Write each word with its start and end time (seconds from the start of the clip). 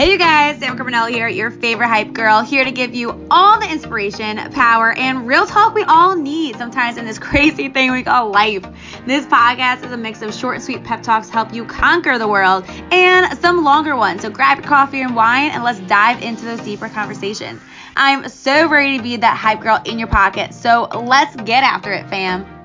Hey, 0.00 0.12
you 0.12 0.16
guys, 0.16 0.58
Sam 0.58 0.78
Carbonell 0.78 1.10
here, 1.10 1.28
your 1.28 1.50
favorite 1.50 1.88
hype 1.88 2.14
girl, 2.14 2.40
here 2.40 2.64
to 2.64 2.72
give 2.72 2.94
you 2.94 3.26
all 3.30 3.60
the 3.60 3.70
inspiration, 3.70 4.38
power, 4.50 4.96
and 4.96 5.26
real 5.26 5.44
talk 5.44 5.74
we 5.74 5.82
all 5.82 6.16
need 6.16 6.56
sometimes 6.56 6.96
in 6.96 7.04
this 7.04 7.18
crazy 7.28 7.68
thing 7.68 7.92
we 7.92 8.02
call 8.02 8.30
life. 8.30 8.64
This 9.04 9.26
podcast 9.26 9.84
is 9.84 9.92
a 9.92 9.98
mix 9.98 10.22
of 10.22 10.32
short 10.32 10.54
and 10.54 10.64
sweet 10.64 10.84
pep 10.84 11.02
talks 11.02 11.26
to 11.26 11.34
help 11.34 11.52
you 11.52 11.66
conquer 11.66 12.16
the 12.16 12.26
world 12.26 12.64
and 12.90 13.38
some 13.40 13.62
longer 13.62 13.94
ones. 13.94 14.22
So 14.22 14.30
grab 14.30 14.56
your 14.56 14.66
coffee 14.66 15.02
and 15.02 15.14
wine 15.14 15.50
and 15.50 15.62
let's 15.62 15.80
dive 15.80 16.22
into 16.22 16.46
those 16.46 16.62
deeper 16.62 16.88
conversations. 16.88 17.60
I'm 17.94 18.26
so 18.30 18.70
ready 18.70 18.96
to 18.96 19.02
be 19.02 19.18
that 19.18 19.36
hype 19.36 19.60
girl 19.60 19.82
in 19.84 19.98
your 19.98 20.08
pocket. 20.08 20.54
So 20.54 20.88
let's 20.94 21.36
get 21.42 21.62
after 21.62 21.92
it, 21.92 22.08
fam. 22.08 22.59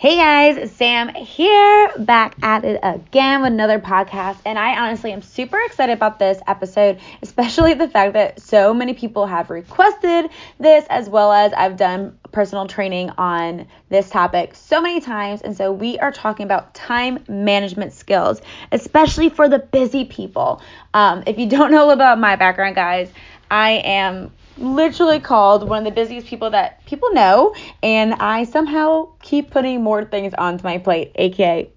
Hey 0.00 0.14
guys, 0.14 0.70
Sam 0.70 1.12
here, 1.12 1.90
back 1.98 2.36
at 2.40 2.64
it 2.64 2.78
again 2.84 3.42
with 3.42 3.52
another 3.52 3.80
podcast. 3.80 4.36
And 4.46 4.56
I 4.56 4.78
honestly 4.78 5.10
am 5.10 5.22
super 5.22 5.58
excited 5.66 5.92
about 5.92 6.20
this 6.20 6.38
episode, 6.46 7.00
especially 7.20 7.74
the 7.74 7.88
fact 7.88 8.12
that 8.12 8.40
so 8.40 8.72
many 8.72 8.94
people 8.94 9.26
have 9.26 9.50
requested 9.50 10.30
this, 10.60 10.86
as 10.88 11.08
well 11.08 11.32
as 11.32 11.52
I've 11.52 11.76
done 11.76 12.16
personal 12.30 12.68
training 12.68 13.10
on 13.18 13.66
this 13.88 14.08
topic 14.08 14.54
so 14.54 14.80
many 14.80 15.00
times. 15.00 15.42
And 15.42 15.56
so 15.56 15.72
we 15.72 15.98
are 15.98 16.12
talking 16.12 16.44
about 16.44 16.74
time 16.74 17.24
management 17.28 17.92
skills, 17.92 18.40
especially 18.70 19.30
for 19.30 19.48
the 19.48 19.58
busy 19.58 20.04
people. 20.04 20.62
Um, 20.94 21.24
if 21.26 21.40
you 21.40 21.48
don't 21.48 21.72
know 21.72 21.90
about 21.90 22.20
my 22.20 22.36
background, 22.36 22.76
guys, 22.76 23.10
I 23.50 23.70
am 23.84 24.30
literally 24.58 25.20
called 25.20 25.68
one 25.68 25.78
of 25.78 25.84
the 25.84 25.90
busiest 25.90 26.26
people 26.26 26.50
that 26.50 26.84
people 26.86 27.12
know, 27.12 27.54
and 27.82 28.14
I 28.14 28.44
somehow 28.44 29.08
keep 29.22 29.50
putting 29.50 29.82
more 29.82 30.04
things 30.04 30.34
onto 30.34 30.64
my 30.64 30.78
plate, 30.78 31.12
aka 31.14 31.70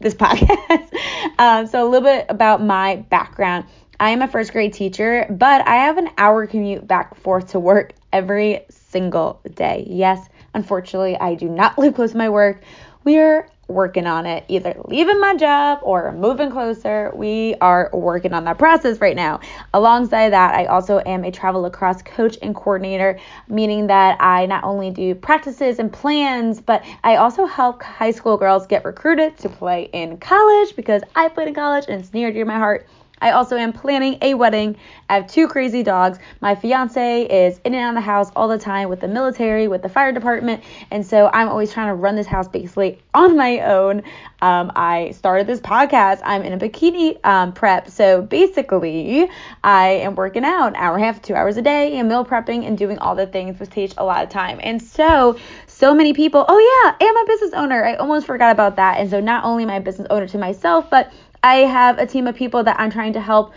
this 0.00 0.14
podcast. 0.14 0.92
um, 1.38 1.66
so, 1.66 1.86
a 1.86 1.88
little 1.88 2.06
bit 2.06 2.26
about 2.28 2.62
my 2.62 2.96
background. 2.96 3.66
I 4.00 4.10
am 4.10 4.22
a 4.22 4.28
first 4.28 4.52
grade 4.52 4.72
teacher, 4.72 5.26
but 5.30 5.66
I 5.66 5.76
have 5.76 5.98
an 5.98 6.10
hour 6.18 6.46
commute 6.46 6.86
back 6.86 7.12
and 7.12 7.22
forth 7.22 7.52
to 7.52 7.60
work 7.60 7.92
every 8.12 8.64
single 8.68 9.40
day. 9.54 9.86
Yes, 9.88 10.28
unfortunately, 10.52 11.16
I 11.16 11.34
do 11.34 11.48
not 11.48 11.78
live 11.78 11.94
close 11.94 12.12
to 12.12 12.18
my 12.18 12.28
work. 12.28 12.62
We 13.04 13.18
are 13.18 13.48
working 13.68 14.06
on 14.06 14.26
it, 14.26 14.44
either 14.48 14.74
leaving 14.84 15.20
my 15.20 15.34
job 15.36 15.78
or 15.82 16.12
moving 16.12 16.50
closer. 16.50 17.10
We 17.14 17.54
are 17.60 17.90
working 17.92 18.32
on 18.32 18.44
that 18.44 18.58
process 18.58 19.00
right 19.00 19.16
now. 19.16 19.40
Alongside 19.72 20.30
that, 20.30 20.54
I 20.54 20.66
also 20.66 21.00
am 21.04 21.24
a 21.24 21.30
travel 21.30 21.62
lacrosse 21.62 22.02
coach 22.02 22.36
and 22.42 22.54
coordinator, 22.54 23.18
meaning 23.48 23.86
that 23.88 24.20
I 24.20 24.46
not 24.46 24.64
only 24.64 24.90
do 24.90 25.14
practices 25.14 25.78
and 25.78 25.92
plans, 25.92 26.60
but 26.60 26.84
I 27.02 27.16
also 27.16 27.46
help 27.46 27.82
high 27.82 28.10
school 28.10 28.36
girls 28.36 28.66
get 28.66 28.84
recruited 28.84 29.36
to 29.38 29.48
play 29.48 29.88
in 29.92 30.18
college 30.18 30.76
because 30.76 31.02
I 31.14 31.28
played 31.28 31.48
in 31.48 31.54
college 31.54 31.84
and 31.88 32.00
it's 32.00 32.12
near 32.12 32.32
to 32.32 32.44
my 32.44 32.58
heart. 32.58 32.86
I 33.20 33.30
also 33.30 33.56
am 33.56 33.72
planning 33.72 34.18
a 34.22 34.34
wedding. 34.34 34.76
I 35.08 35.14
have 35.14 35.26
two 35.26 35.48
crazy 35.48 35.82
dogs. 35.82 36.18
My 36.40 36.54
fiance 36.54 37.22
is 37.22 37.58
in 37.64 37.74
and 37.74 37.82
out 37.82 37.88
of 37.90 37.94
the 37.94 38.00
house 38.00 38.30
all 38.34 38.48
the 38.48 38.58
time 38.58 38.88
with 38.88 39.00
the 39.00 39.08
military, 39.08 39.68
with 39.68 39.82
the 39.82 39.88
fire 39.88 40.12
department, 40.12 40.62
and 40.90 41.06
so 41.06 41.30
I'm 41.32 41.48
always 41.48 41.72
trying 41.72 41.88
to 41.88 41.94
run 41.94 42.16
this 42.16 42.26
house 42.26 42.48
basically 42.48 42.98
on 43.14 43.36
my 43.36 43.60
own. 43.60 44.02
Um, 44.42 44.72
I 44.76 45.12
started 45.12 45.46
this 45.46 45.60
podcast. 45.60 46.20
I'm 46.24 46.42
in 46.42 46.52
a 46.52 46.58
bikini 46.58 47.24
um, 47.24 47.52
prep, 47.52 47.88
so 47.88 48.22
basically 48.22 49.28
I 49.62 49.88
am 49.88 50.14
working 50.14 50.44
out 50.44 50.68
an 50.68 50.76
hour 50.76 50.94
and 50.96 51.02
a 51.02 51.06
half, 51.06 51.22
two 51.22 51.34
hours 51.34 51.56
a 51.56 51.62
day, 51.62 51.96
and 51.96 52.08
meal 52.08 52.24
prepping 52.24 52.66
and 52.66 52.76
doing 52.76 52.98
all 52.98 53.14
the 53.14 53.26
things 53.26 53.58
which 53.58 53.70
takes 53.70 53.94
a 53.96 54.04
lot 54.04 54.22
of 54.22 54.30
time. 54.30 54.60
And 54.62 54.82
so 54.82 55.38
so 55.66 55.92
many 55.92 56.12
people, 56.12 56.44
oh 56.48 56.58
yeah, 56.84 57.06
I'm 57.06 57.16
a 57.16 57.26
business 57.26 57.52
owner. 57.52 57.84
I 57.84 57.96
almost 57.96 58.26
forgot 58.26 58.52
about 58.52 58.76
that. 58.76 59.00
And 59.00 59.10
so 59.10 59.20
not 59.20 59.44
only 59.44 59.64
am 59.64 59.70
I 59.70 59.76
a 59.76 59.80
business 59.80 60.06
owner 60.08 60.28
to 60.28 60.38
myself, 60.38 60.88
but 60.88 61.12
I 61.44 61.56
have 61.56 61.98
a 61.98 62.06
team 62.06 62.26
of 62.26 62.34
people 62.34 62.64
that 62.64 62.80
I'm 62.80 62.90
trying 62.90 63.12
to 63.12 63.20
help 63.20 63.52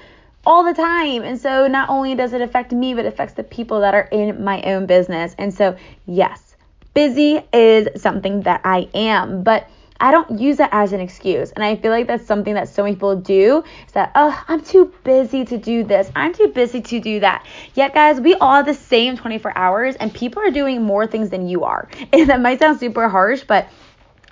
all 0.45 0.65
the 0.65 0.73
time. 0.73 1.23
And 1.23 1.39
so 1.39 1.67
not 1.67 1.87
only 1.87 2.15
does 2.15 2.33
it 2.33 2.41
affect 2.41 2.73
me, 2.73 2.93
but 2.93 3.05
it 3.05 3.07
affects 3.07 3.35
the 3.35 3.43
people 3.43 3.79
that 3.79 3.95
are 3.95 4.09
in 4.11 4.43
my 4.43 4.61
own 4.63 4.87
business. 4.87 5.33
And 5.37 5.53
so, 5.53 5.77
yes, 6.05 6.57
busy 6.93 7.41
is 7.53 7.87
something 8.01 8.41
that 8.41 8.59
I 8.65 8.89
am, 8.93 9.41
but 9.41 9.69
I 10.01 10.11
don't 10.11 10.37
use 10.37 10.59
it 10.59 10.67
as 10.73 10.91
an 10.91 10.99
excuse. 10.99 11.51
And 11.51 11.63
I 11.63 11.77
feel 11.77 11.91
like 11.91 12.07
that's 12.07 12.25
something 12.25 12.55
that 12.55 12.67
so 12.67 12.83
many 12.83 12.95
people 12.95 13.15
do 13.15 13.63
is 13.85 13.93
that, 13.93 14.11
oh, 14.15 14.43
I'm 14.49 14.61
too 14.61 14.93
busy 15.05 15.45
to 15.45 15.57
do 15.57 15.85
this. 15.85 16.11
I'm 16.13 16.33
too 16.33 16.49
busy 16.49 16.81
to 16.81 16.99
do 16.99 17.21
that. 17.21 17.45
Yet, 17.73 17.93
guys, 17.93 18.19
we 18.19 18.35
all 18.35 18.55
have 18.55 18.65
the 18.65 18.73
same 18.73 19.15
24 19.15 19.57
hours 19.57 19.95
and 19.95 20.13
people 20.13 20.43
are 20.43 20.51
doing 20.51 20.83
more 20.83 21.07
things 21.07 21.29
than 21.29 21.47
you 21.47 21.63
are. 21.63 21.87
And 22.11 22.29
that 22.29 22.41
might 22.41 22.59
sound 22.59 22.79
super 22.81 23.07
harsh, 23.07 23.43
but 23.47 23.69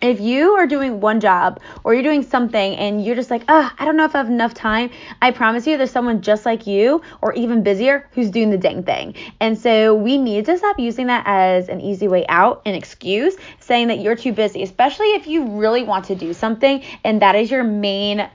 if 0.01 0.19
you 0.19 0.51
are 0.51 0.67
doing 0.67 1.00
one 1.00 1.19
job 1.19 1.59
or 1.83 1.94
you're 1.94 2.03
doing 2.03 2.23
something 2.23 2.75
and 2.75 3.03
you're 3.03 3.16
just 3.16 3.31
like, 3.31 3.44
oh, 3.47 3.72
I 3.78 3.85
don't 3.85 3.97
know 3.97 4.06
if 4.06 4.16
I 4.16 4.19
have 4.19 4.28
enough 4.28 4.53
time, 4.53 4.89
I 5.22 5.31
promise 5.31 5.66
you 5.66 5.78
there's 5.78 5.91
someone 5.91 6.22
just 6.22 6.45
like 6.45 6.67
you 6.67 7.01
or 7.22 7.33
even 7.33 7.63
busier 7.63 8.07
who's 8.11 8.29
doing 8.29 8.50
the 8.50 8.57
dang 8.57 8.84
thing. 8.84 9.16
And 9.39 9.57
so 9.57 9.95
we 9.95 10.17
need 10.17 10.45
to 10.45 10.57
stop 10.57 10.79
using 10.79 11.07
that 11.07 11.23
as 11.25 11.69
an 11.69 11.81
easy 11.81 12.07
way 12.07 12.25
out, 12.28 12.61
an 12.66 12.75
excuse, 12.75 13.35
saying 13.59 13.88
that 13.88 14.00
you're 14.00 14.16
too 14.16 14.34
busy, 14.34 14.63
especially 14.63 15.07
if 15.07 15.28
you 15.28 15.45
really 15.45 15.84
want 15.84 16.05
to 16.05 16.16
do 16.16 16.34
something 16.34 16.84
and 17.03 17.22
that 17.22 17.35
is 17.35 17.50
your 17.50 17.63
main 17.63 18.29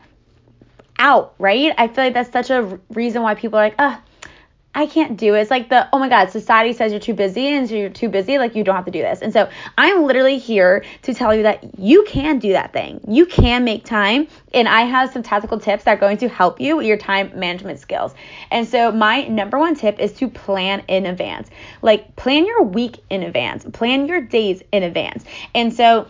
out, 0.98 1.34
right? 1.38 1.72
I 1.78 1.88
feel 1.88 2.04
like 2.04 2.14
that's 2.14 2.30
such 2.30 2.50
a 2.50 2.78
reason 2.90 3.22
why 3.22 3.34
people 3.34 3.58
are 3.58 3.64
like, 3.64 3.74
ah, 3.78 4.00
oh, 4.00 4.09
I 4.72 4.86
can't 4.86 5.16
do 5.16 5.34
it. 5.34 5.40
It's 5.40 5.50
like 5.50 5.68
the, 5.68 5.88
oh 5.92 5.98
my 5.98 6.08
God, 6.08 6.30
society 6.30 6.72
says 6.72 6.92
you're 6.92 7.00
too 7.00 7.14
busy 7.14 7.48
and 7.48 7.68
so 7.68 7.74
you're 7.74 7.90
too 7.90 8.08
busy, 8.08 8.38
like 8.38 8.54
you 8.54 8.62
don't 8.62 8.76
have 8.76 8.84
to 8.84 8.90
do 8.92 9.02
this. 9.02 9.20
And 9.20 9.32
so 9.32 9.48
I'm 9.76 10.04
literally 10.04 10.38
here 10.38 10.84
to 11.02 11.12
tell 11.12 11.34
you 11.34 11.42
that 11.42 11.78
you 11.78 12.04
can 12.06 12.38
do 12.38 12.52
that 12.52 12.72
thing. 12.72 13.00
You 13.08 13.26
can 13.26 13.64
make 13.64 13.84
time. 13.84 14.28
And 14.54 14.68
I 14.68 14.82
have 14.82 15.12
some 15.12 15.24
tactical 15.24 15.58
tips 15.58 15.84
that 15.84 15.96
are 15.96 16.00
going 16.00 16.18
to 16.18 16.28
help 16.28 16.60
you 16.60 16.76
with 16.76 16.86
your 16.86 16.98
time 16.98 17.32
management 17.34 17.80
skills. 17.80 18.14
And 18.52 18.66
so 18.66 18.92
my 18.92 19.26
number 19.26 19.58
one 19.58 19.74
tip 19.74 19.98
is 19.98 20.12
to 20.14 20.28
plan 20.28 20.84
in 20.86 21.06
advance. 21.06 21.50
Like 21.82 22.14
plan 22.14 22.46
your 22.46 22.62
week 22.62 22.98
in 23.10 23.24
advance, 23.24 23.64
plan 23.72 24.06
your 24.06 24.20
days 24.20 24.62
in 24.70 24.84
advance. 24.84 25.24
And 25.52 25.74
so 25.74 26.06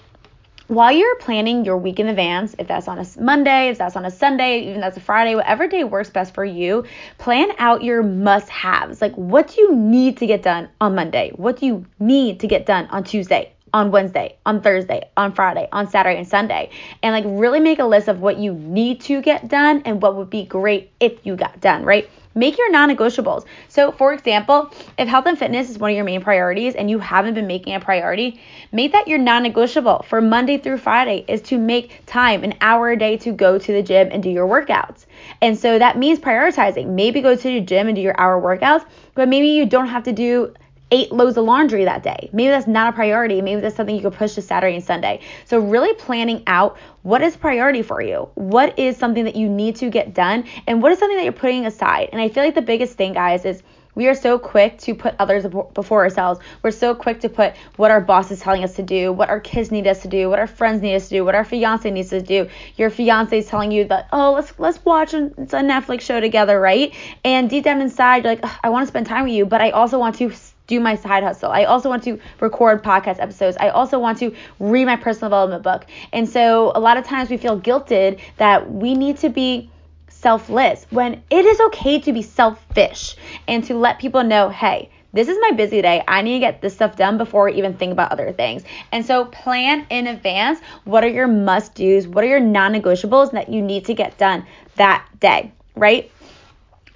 while 0.70 0.92
you're 0.92 1.16
planning 1.16 1.64
your 1.64 1.76
week 1.76 1.98
in 1.98 2.06
advance, 2.06 2.54
if 2.56 2.68
that's 2.68 2.86
on 2.86 3.00
a 3.00 3.06
Monday, 3.18 3.70
if 3.70 3.78
that's 3.78 3.96
on 3.96 4.04
a 4.04 4.10
Sunday, 4.10 4.60
even 4.68 4.80
that's 4.80 4.96
a 4.96 5.00
Friday, 5.00 5.34
whatever 5.34 5.66
day 5.66 5.82
works 5.82 6.10
best 6.10 6.32
for 6.32 6.44
you, 6.44 6.84
plan 7.18 7.50
out 7.58 7.82
your 7.82 8.04
must 8.04 8.48
haves. 8.48 9.02
Like, 9.02 9.12
what 9.16 9.48
do 9.48 9.62
you 9.62 9.74
need 9.74 10.18
to 10.18 10.26
get 10.26 10.44
done 10.44 10.68
on 10.80 10.94
Monday? 10.94 11.32
What 11.34 11.58
do 11.58 11.66
you 11.66 11.86
need 11.98 12.38
to 12.40 12.46
get 12.46 12.66
done 12.66 12.86
on 12.86 13.02
Tuesday? 13.02 13.52
On 13.72 13.90
Wednesday, 13.90 14.36
on 14.46 14.60
Thursday, 14.60 15.08
on 15.16 15.32
Friday, 15.32 15.68
on 15.72 15.88
Saturday, 15.88 16.18
and 16.18 16.28
Sunday. 16.28 16.70
And 17.02 17.12
like 17.12 17.24
really 17.26 17.60
make 17.60 17.78
a 17.78 17.84
list 17.84 18.08
of 18.08 18.20
what 18.20 18.38
you 18.38 18.54
need 18.54 19.00
to 19.02 19.20
get 19.20 19.48
done 19.48 19.82
and 19.84 20.00
what 20.02 20.16
would 20.16 20.30
be 20.30 20.44
great 20.44 20.90
if 21.00 21.24
you 21.24 21.36
got 21.36 21.60
done, 21.60 21.84
right? 21.84 22.08
Make 22.34 22.58
your 22.58 22.70
non 22.70 22.88
negotiables. 22.88 23.44
So, 23.68 23.90
for 23.90 24.12
example, 24.12 24.70
if 24.96 25.08
health 25.08 25.26
and 25.26 25.36
fitness 25.36 25.68
is 25.68 25.78
one 25.78 25.90
of 25.90 25.96
your 25.96 26.04
main 26.04 26.22
priorities 26.22 26.76
and 26.76 26.88
you 26.88 27.00
haven't 27.00 27.34
been 27.34 27.48
making 27.48 27.74
a 27.74 27.80
priority, 27.80 28.40
make 28.70 28.92
that 28.92 29.08
your 29.08 29.18
non 29.18 29.42
negotiable 29.42 30.04
for 30.08 30.20
Monday 30.20 30.56
through 30.56 30.78
Friday 30.78 31.24
is 31.26 31.42
to 31.42 31.58
make 31.58 32.02
time, 32.06 32.44
an 32.44 32.54
hour 32.60 32.90
a 32.90 32.96
day 32.96 33.16
to 33.16 33.32
go 33.32 33.58
to 33.58 33.72
the 33.72 33.82
gym 33.82 34.08
and 34.12 34.22
do 34.22 34.30
your 34.30 34.46
workouts. 34.46 35.06
And 35.40 35.58
so 35.58 35.76
that 35.80 35.98
means 35.98 36.20
prioritizing. 36.20 36.90
Maybe 36.90 37.20
go 37.20 37.34
to 37.34 37.42
the 37.42 37.60
gym 37.60 37.88
and 37.88 37.96
do 37.96 38.02
your 38.02 38.18
hour 38.20 38.40
workouts, 38.40 38.86
but 39.14 39.28
maybe 39.28 39.48
you 39.48 39.66
don't 39.66 39.88
have 39.88 40.04
to 40.04 40.12
do 40.12 40.54
eight 40.90 41.12
loads 41.12 41.36
of 41.36 41.44
laundry 41.44 41.84
that 41.84 42.02
day. 42.02 42.30
Maybe 42.32 42.48
that's 42.48 42.66
not 42.66 42.92
a 42.92 42.92
priority. 42.92 43.40
Maybe 43.40 43.60
that's 43.60 43.76
something 43.76 43.94
you 43.94 44.02
could 44.02 44.14
push 44.14 44.34
to 44.34 44.42
Saturday 44.42 44.76
and 44.76 44.84
Sunday. 44.84 45.20
So, 45.44 45.58
really 45.58 45.94
planning 45.94 46.42
out 46.46 46.78
what 47.02 47.22
is 47.22 47.36
priority 47.36 47.82
for 47.82 48.02
you? 48.02 48.28
What 48.34 48.78
is 48.78 48.96
something 48.96 49.24
that 49.24 49.36
you 49.36 49.48
need 49.48 49.76
to 49.76 49.90
get 49.90 50.14
done? 50.14 50.44
And 50.66 50.82
what 50.82 50.92
is 50.92 50.98
something 50.98 51.16
that 51.16 51.24
you're 51.24 51.32
putting 51.32 51.66
aside? 51.66 52.10
And 52.12 52.20
I 52.20 52.28
feel 52.28 52.44
like 52.44 52.54
the 52.54 52.62
biggest 52.62 52.94
thing, 52.96 53.14
guys, 53.14 53.44
is 53.44 53.62
we 53.94 54.06
are 54.08 54.14
so 54.14 54.38
quick 54.38 54.78
to 54.78 54.94
put 54.94 55.14
others 55.18 55.44
before 55.74 56.02
ourselves. 56.02 56.40
We're 56.62 56.70
so 56.70 56.94
quick 56.94 57.20
to 57.20 57.28
put 57.28 57.56
what 57.76 57.90
our 57.90 58.00
boss 58.00 58.30
is 58.30 58.40
telling 58.40 58.62
us 58.62 58.76
to 58.76 58.82
do, 58.82 59.12
what 59.12 59.28
our 59.28 59.40
kids 59.40 59.70
need 59.70 59.86
us 59.86 60.02
to 60.02 60.08
do, 60.08 60.30
what 60.30 60.38
our 60.38 60.46
friends 60.46 60.80
need 60.80 60.94
us 60.94 61.08
to 61.08 61.16
do, 61.16 61.24
what 61.24 61.34
our 61.34 61.44
fiance 61.44 61.90
needs 61.90 62.10
to 62.10 62.22
do. 62.22 62.48
Your 62.76 62.90
fiance 62.90 63.36
is 63.36 63.46
telling 63.46 63.72
you 63.72 63.84
that, 63.86 64.08
oh, 64.12 64.32
let's 64.32 64.52
let's 64.58 64.84
watch 64.84 65.12
a, 65.14 65.30
Netflix 65.70 66.02
show 66.02 66.20
together, 66.20 66.60
right? 66.60 66.94
And 67.24 67.50
deep 67.50 67.64
down 67.64 67.80
inside, 67.80 68.24
you're 68.24 68.34
like, 68.36 68.44
I 68.62 68.70
want 68.70 68.84
to 68.84 68.86
spend 68.86 69.06
time 69.06 69.24
with 69.24 69.32
you, 69.32 69.44
but 69.44 69.60
I 69.60 69.70
also 69.70 69.98
want 69.98 70.16
to 70.16 70.30
do 70.70 70.80
my 70.80 70.94
side 70.94 71.22
hustle. 71.24 71.50
I 71.50 71.64
also 71.64 71.88
want 71.88 72.04
to 72.04 72.18
record 72.38 72.82
podcast 72.82 73.20
episodes. 73.20 73.56
I 73.60 73.68
also 73.70 73.98
want 73.98 74.18
to 74.18 74.34
read 74.60 74.86
my 74.86 74.96
personal 74.96 75.28
development 75.28 75.64
book. 75.64 75.84
And 76.12 76.28
so 76.28 76.72
a 76.74 76.80
lot 76.80 76.96
of 76.96 77.04
times 77.04 77.28
we 77.28 77.36
feel 77.36 77.60
guilted 77.60 78.20
that 78.38 78.70
we 78.72 78.94
need 78.94 79.18
to 79.18 79.28
be 79.28 79.68
selfless 80.08 80.86
when 80.90 81.22
it 81.28 81.44
is 81.44 81.60
okay 81.60 82.00
to 82.00 82.12
be 82.12 82.22
selfish 82.22 83.16
and 83.48 83.64
to 83.64 83.74
let 83.74 83.98
people 83.98 84.22
know, 84.22 84.48
hey, 84.48 84.90
this 85.12 85.26
is 85.26 85.36
my 85.40 85.50
busy 85.50 85.82
day. 85.82 86.04
I 86.06 86.22
need 86.22 86.34
to 86.34 86.38
get 86.38 86.62
this 86.62 86.74
stuff 86.74 86.94
done 86.94 87.18
before 87.18 87.48
I 87.48 87.52
even 87.54 87.74
think 87.74 87.90
about 87.90 88.12
other 88.12 88.32
things. 88.32 88.62
And 88.92 89.04
so 89.04 89.24
plan 89.24 89.86
in 89.90 90.06
advance 90.06 90.60
what 90.84 91.02
are 91.02 91.08
your 91.08 91.26
must 91.26 91.74
do's, 91.74 92.06
what 92.06 92.22
are 92.22 92.28
your 92.28 92.38
non 92.38 92.72
negotiables 92.72 93.32
that 93.32 93.48
you 93.48 93.60
need 93.60 93.86
to 93.86 93.94
get 93.94 94.18
done 94.18 94.46
that 94.76 95.04
day, 95.18 95.52
right? 95.74 96.12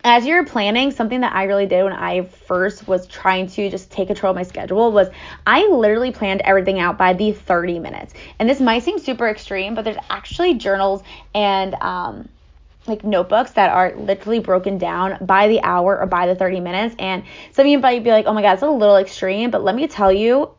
As 0.04 0.26
you're 0.26 0.44
planning, 0.44 0.90
something 0.90 1.22
that 1.22 1.34
I 1.34 1.44
really 1.44 1.64
did 1.64 1.82
when 1.82 1.94
I 1.94 2.26
first 2.26 2.86
was 2.86 3.06
trying 3.06 3.46
to 3.48 3.70
just 3.70 3.90
take 3.90 4.08
control 4.08 4.32
of 4.32 4.36
my 4.36 4.42
schedule 4.42 4.92
was 4.92 5.08
I 5.46 5.66
literally 5.66 6.12
planned 6.12 6.42
everything 6.42 6.78
out 6.78 6.98
by 6.98 7.14
the 7.14 7.32
30 7.32 7.78
minutes. 7.78 8.12
And 8.38 8.48
this 8.48 8.60
might 8.60 8.82
seem 8.82 8.98
super 8.98 9.26
extreme, 9.26 9.74
but 9.74 9.82
there's 9.82 9.96
actually 10.10 10.54
journals 10.54 11.02
and 11.34 11.74
um, 11.76 12.28
like 12.86 13.02
notebooks 13.02 13.52
that 13.52 13.70
are 13.70 13.96
literally 13.96 14.40
broken 14.40 14.76
down 14.76 15.24
by 15.24 15.48
the 15.48 15.62
hour 15.62 15.98
or 15.98 16.06
by 16.06 16.26
the 16.26 16.34
30 16.34 16.60
minutes. 16.60 16.94
And 16.98 17.24
some 17.52 17.64
of 17.64 17.72
you 17.72 17.78
might 17.78 18.04
be 18.04 18.10
like, 18.10 18.26
oh 18.26 18.34
my 18.34 18.42
God, 18.42 18.52
it's 18.52 18.62
a 18.62 18.68
little 18.68 18.98
extreme. 18.98 19.50
But 19.50 19.64
let 19.64 19.74
me 19.74 19.88
tell 19.88 20.12
you, 20.12 20.50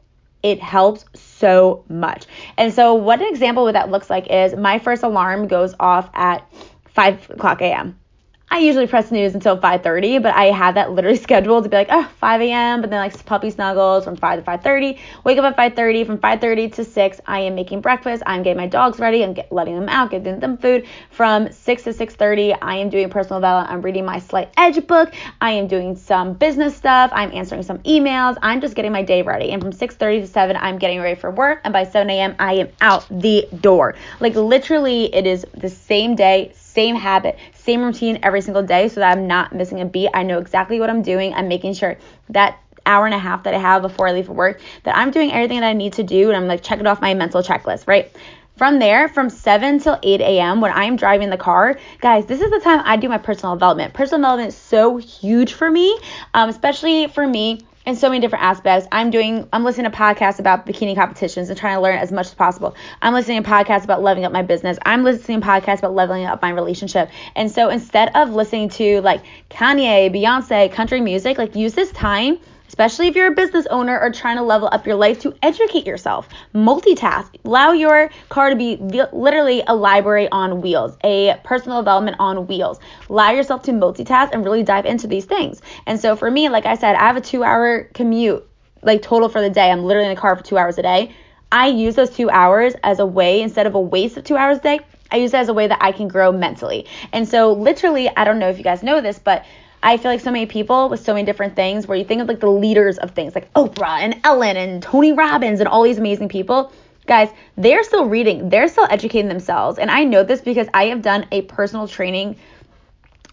it 0.42 0.60
helps 0.60 1.06
so 1.14 1.86
much. 1.88 2.26
And 2.58 2.74
so, 2.74 2.96
what 2.96 3.22
an 3.22 3.28
example 3.28 3.68
of 3.68 3.74
that 3.74 3.92
looks 3.92 4.10
like 4.10 4.28
is 4.28 4.56
my 4.56 4.80
first 4.80 5.04
alarm 5.04 5.48
goes 5.48 5.76
off 5.80 6.10
at 6.14 6.52
5 6.94 7.30
o'clock 7.32 7.62
a.m. 7.62 8.00
I 8.48 8.60
usually 8.60 8.86
press 8.86 9.10
snooze 9.10 9.34
until 9.34 9.58
5:30, 9.58 10.22
but 10.22 10.34
I 10.34 10.46
have 10.46 10.76
that 10.76 10.92
literally 10.92 11.18
scheduled 11.28 11.64
to 11.64 11.70
be 11.70 11.76
like, 11.76 11.88
oh, 11.90 12.08
5 12.20 12.42
a.m. 12.42 12.82
But 12.82 12.90
then 12.90 13.00
like 13.00 13.26
puppy 13.26 13.50
snuggles 13.50 14.04
from 14.04 14.16
5 14.16 14.46
to 14.46 14.52
5:30. 14.52 15.00
Wake 15.24 15.38
up 15.40 15.46
at 15.46 15.76
5:30. 15.76 16.06
From 16.06 16.18
5:30 16.20 16.74
to 16.74 16.86
6, 16.86 17.22
I 17.26 17.40
am 17.40 17.56
making 17.56 17.82
breakfast. 17.82 18.22
I'm 18.26 18.44
getting 18.44 18.58
my 18.58 18.68
dogs 18.68 19.00
ready. 19.00 19.24
I'm 19.24 19.34
get, 19.34 19.52
letting 19.52 19.76
them 19.76 19.90
out, 19.90 20.12
getting 20.12 20.40
them 20.40 20.58
food. 20.58 20.86
From 21.10 21.52
6 21.52 21.84
to 21.84 21.90
6:30, 21.94 22.56
I 22.62 22.78
am 22.78 22.90
doing 22.90 23.10
personal 23.10 23.40
development. 23.40 23.74
I'm 23.74 23.82
reading 23.82 24.06
my 24.06 24.20
Slight 24.20 24.54
Edge 24.58 24.86
book. 24.86 25.12
I 25.42 25.52
am 25.52 25.68
doing 25.68 25.96
some 25.96 26.34
business 26.34 26.76
stuff. 26.76 27.12
I'm 27.14 27.32
answering 27.34 27.64
some 27.64 27.80
emails. 27.80 28.38
I'm 28.44 28.62
just 28.62 28.76
getting 28.76 28.92
my 28.92 29.02
day 29.02 29.24
ready. 29.24 29.52
And 29.52 29.62
from 29.62 29.72
6:30 29.72 30.22
to 30.22 30.28
7, 30.28 30.56
I'm 30.56 30.78
getting 30.78 31.02
ready 31.02 31.20
for 31.20 31.32
work. 31.32 31.62
And 31.64 31.74
by 31.74 31.84
7 31.84 32.10
a.m., 32.12 32.36
I 32.38 32.54
am 32.54 32.70
out 32.80 33.08
the 33.10 33.48
door. 33.60 33.96
Like 34.20 34.36
literally, 34.36 35.14
it 35.16 35.26
is 35.26 35.46
the 35.56 35.70
same 35.70 36.16
day 36.16 36.54
same 36.76 36.96
habit, 36.96 37.40
same 37.54 37.82
routine 37.82 38.20
every 38.22 38.42
single 38.42 38.62
day 38.62 38.90
so 38.90 39.00
that 39.00 39.18
I'm 39.18 39.28
not 39.28 39.56
missing 39.56 39.82
a 39.82 39.86
beat. 39.86 40.10
I 40.14 40.24
know 40.24 40.38
exactly 40.38 40.80
what 40.80 40.90
I'm 40.90 41.02
doing. 41.02 41.34
I'm 41.34 41.48
making 41.48 41.74
sure 41.74 41.98
that 42.30 42.60
hour 42.86 43.06
and 43.06 43.16
a 43.16 43.20
half 43.20 43.44
that 43.44 43.54
I 43.54 43.58
have 43.58 43.82
before 43.82 44.08
I 44.08 44.12
leave 44.12 44.28
for 44.28 44.34
work 44.34 44.60
that 44.84 44.96
I'm 44.96 45.10
doing 45.10 45.32
everything 45.32 45.62
that 45.62 45.68
I 45.68 45.74
need 45.74 45.94
to 45.94 46.04
do 46.04 46.28
and 46.28 46.38
I'm 46.38 46.48
like 46.48 46.62
checking 46.62 46.86
off 46.86 47.02
my 47.02 47.14
mental 47.16 47.42
checklist, 47.42 47.88
right? 47.88 48.12
From 48.58 48.80
there, 48.80 49.10
from 49.10 49.30
7 49.30 49.80
till 49.80 50.00
8 50.02 50.22
a.m., 50.22 50.62
when 50.62 50.72
I'm 50.72 50.96
driving 50.96 51.30
the 51.30 51.38
car, 51.38 51.78
guys, 52.00 52.26
this 52.26 52.40
is 52.40 52.52
the 52.52 52.60
time 52.60 52.82
I 52.86 52.96
do 52.96 53.10
my 53.10 53.18
personal 53.18 53.56
development. 53.56 53.94
Personal 53.94 54.20
development 54.20 54.50
is 54.50 54.56
so 54.56 54.98
huge 54.98 55.54
for 55.54 55.70
me, 55.70 55.98
um, 56.34 56.48
especially 56.50 57.08
for 57.08 57.28
me 57.28 57.66
in 57.86 57.96
so 57.96 58.10
many 58.10 58.20
different 58.20 58.44
aspects. 58.44 58.88
I'm 58.92 59.10
doing, 59.10 59.48
I'm 59.54 59.64
listening 59.64 59.90
to 59.90 59.98
podcasts 59.98 60.40
about 60.40 60.66
bikini 60.66 60.96
competitions 60.96 61.50
and 61.50 61.58
trying 61.58 61.76
to 61.76 61.82
learn 61.82 61.98
as 61.98 62.12
much 62.12 62.28
as 62.28 62.34
possible. 62.34 62.76
I'm 63.02 63.14
listening 63.14 63.44
to 63.44 63.50
podcasts 63.50 63.84
about 63.84 64.02
leveling 64.02 64.26
up 64.26 64.32
my 64.32 64.42
business. 64.42 64.78
I'm 64.86 65.04
listening 65.04 65.42
to 65.42 65.48
podcasts 65.48 65.80
about 65.80 65.94
leveling 65.94 66.26
up 66.26 66.42
my 66.42 66.50
relationship. 66.50 67.10
And 67.36 67.52
so 67.52 67.70
instead 67.70 68.12
of 68.16 68.32
listening 68.32 68.70
to 68.70 69.02
like 69.02 69.22
Kanye, 69.50 70.14
Beyonce, 70.14 70.72
country 70.72 71.02
music, 71.02 71.38
like 71.38 71.56
use 71.56 71.74
this 71.74 71.92
time 71.92 72.40
especially 72.76 73.08
if 73.08 73.16
you're 73.16 73.32
a 73.32 73.32
business 73.32 73.66
owner 73.68 73.98
or 73.98 74.12
trying 74.12 74.36
to 74.36 74.44
level 74.44 74.68
up 74.70 74.86
your 74.86 74.98
life 74.98 75.18
to 75.18 75.34
educate 75.42 75.86
yourself. 75.88 76.28
Multitask. 76.54 77.30
Allow 77.46 77.72
your 77.72 78.10
car 78.28 78.50
to 78.50 78.56
be 78.58 78.76
literally 79.14 79.64
a 79.66 79.74
library 79.74 80.28
on 80.30 80.60
wheels, 80.60 80.98
a 81.02 81.40
personal 81.46 81.82
development 81.82 82.18
on 82.20 82.48
wheels. 82.48 82.82
Allow 83.10 83.32
yourself 83.32 83.64
to 83.64 83.72
multitask 83.72 84.32
and 84.34 84.44
really 84.44 84.62
dive 84.62 84.86
into 84.86 85.08
these 85.08 85.24
things. 85.24 85.62
And 85.86 85.98
so 85.98 86.18
for 86.18 86.30
me, 86.30 86.50
like 86.50 86.66
I 86.66 86.76
said, 86.76 86.96
I 86.96 87.08
have 87.08 87.16
a 87.16 87.22
two 87.22 87.46
hour 87.46 87.86
commute, 87.94 88.46
like 88.82 89.02
total 89.02 89.30
for 89.30 89.40
the 89.40 89.50
day. 89.50 89.72
I'm 89.72 89.86
literally 89.86 90.10
in 90.10 90.14
the 90.14 90.20
car 90.20 90.36
for 90.36 90.44
two 90.44 90.58
hours 90.58 90.78
a 90.78 90.82
day. 90.82 91.16
I 91.54 91.68
use 91.68 91.96
those 91.96 92.10
two 92.10 92.30
hours 92.30 92.74
as 92.84 93.00
a 93.00 93.06
way, 93.06 93.42
instead 93.42 93.68
of 93.68 93.76
a 93.76 93.80
waste 93.80 94.18
of 94.18 94.26
two 94.26 94.36
hours 94.36 94.58
a 94.58 94.62
day, 94.62 94.80
I 95.10 95.16
use 95.16 95.34
it 95.34 95.38
as 95.38 95.48
a 95.48 95.54
way 95.54 95.68
that 95.68 95.78
I 95.80 95.94
can 95.94 96.10
grow 96.10 96.34
mentally. 96.34 96.88
And 97.14 97.26
so, 97.26 97.54
literally, 97.54 98.10
I 98.10 98.26
don't 98.26 98.40
know 98.40 98.50
if 98.50 98.58
you 98.58 98.66
guys 98.66 98.84
know 98.84 99.00
this, 99.00 99.18
but 99.18 99.46
I 99.86 99.98
feel 99.98 100.10
like 100.10 100.20
so 100.20 100.32
many 100.32 100.48
people 100.48 100.90
with 100.90 101.06
so 101.06 101.14
many 101.14 101.28
different 101.28 101.56
things 101.56 101.88
where 101.88 101.96
you 101.96 102.04
think 102.04 102.20
of 102.20 102.28
like 102.28 102.40
the 102.40 102.50
leaders 102.50 102.98
of 102.98 103.12
things 103.12 103.36
like 103.36 103.54
Oprah 103.54 104.00
and 104.00 104.20
Ellen 104.24 104.58
and 104.58 104.82
Tony 104.82 105.14
Robbins 105.14 105.60
and 105.60 105.70
all 105.70 105.84
these 105.84 106.00
amazing 106.00 106.28
people. 106.28 106.74
Guys, 107.06 107.30
they're 107.56 107.84
still 107.84 108.08
reading, 108.08 108.50
they're 108.50 108.68
still 108.68 108.88
educating 108.90 109.28
themselves. 109.28 109.78
And 109.78 109.92
I 109.92 110.04
know 110.04 110.24
this 110.24 110.42
because 110.42 110.68
I 110.74 110.86
have 110.86 111.04
done 111.04 111.28
a 111.32 111.44
personal 111.44 111.88
training 111.88 112.36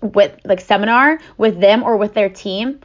with 0.03 0.39
like 0.45 0.61
seminar 0.61 1.21
with 1.39 1.59
them 1.59 1.83
or 1.83 1.97
with 1.97 2.13
their 2.13 2.29
team 2.29 2.81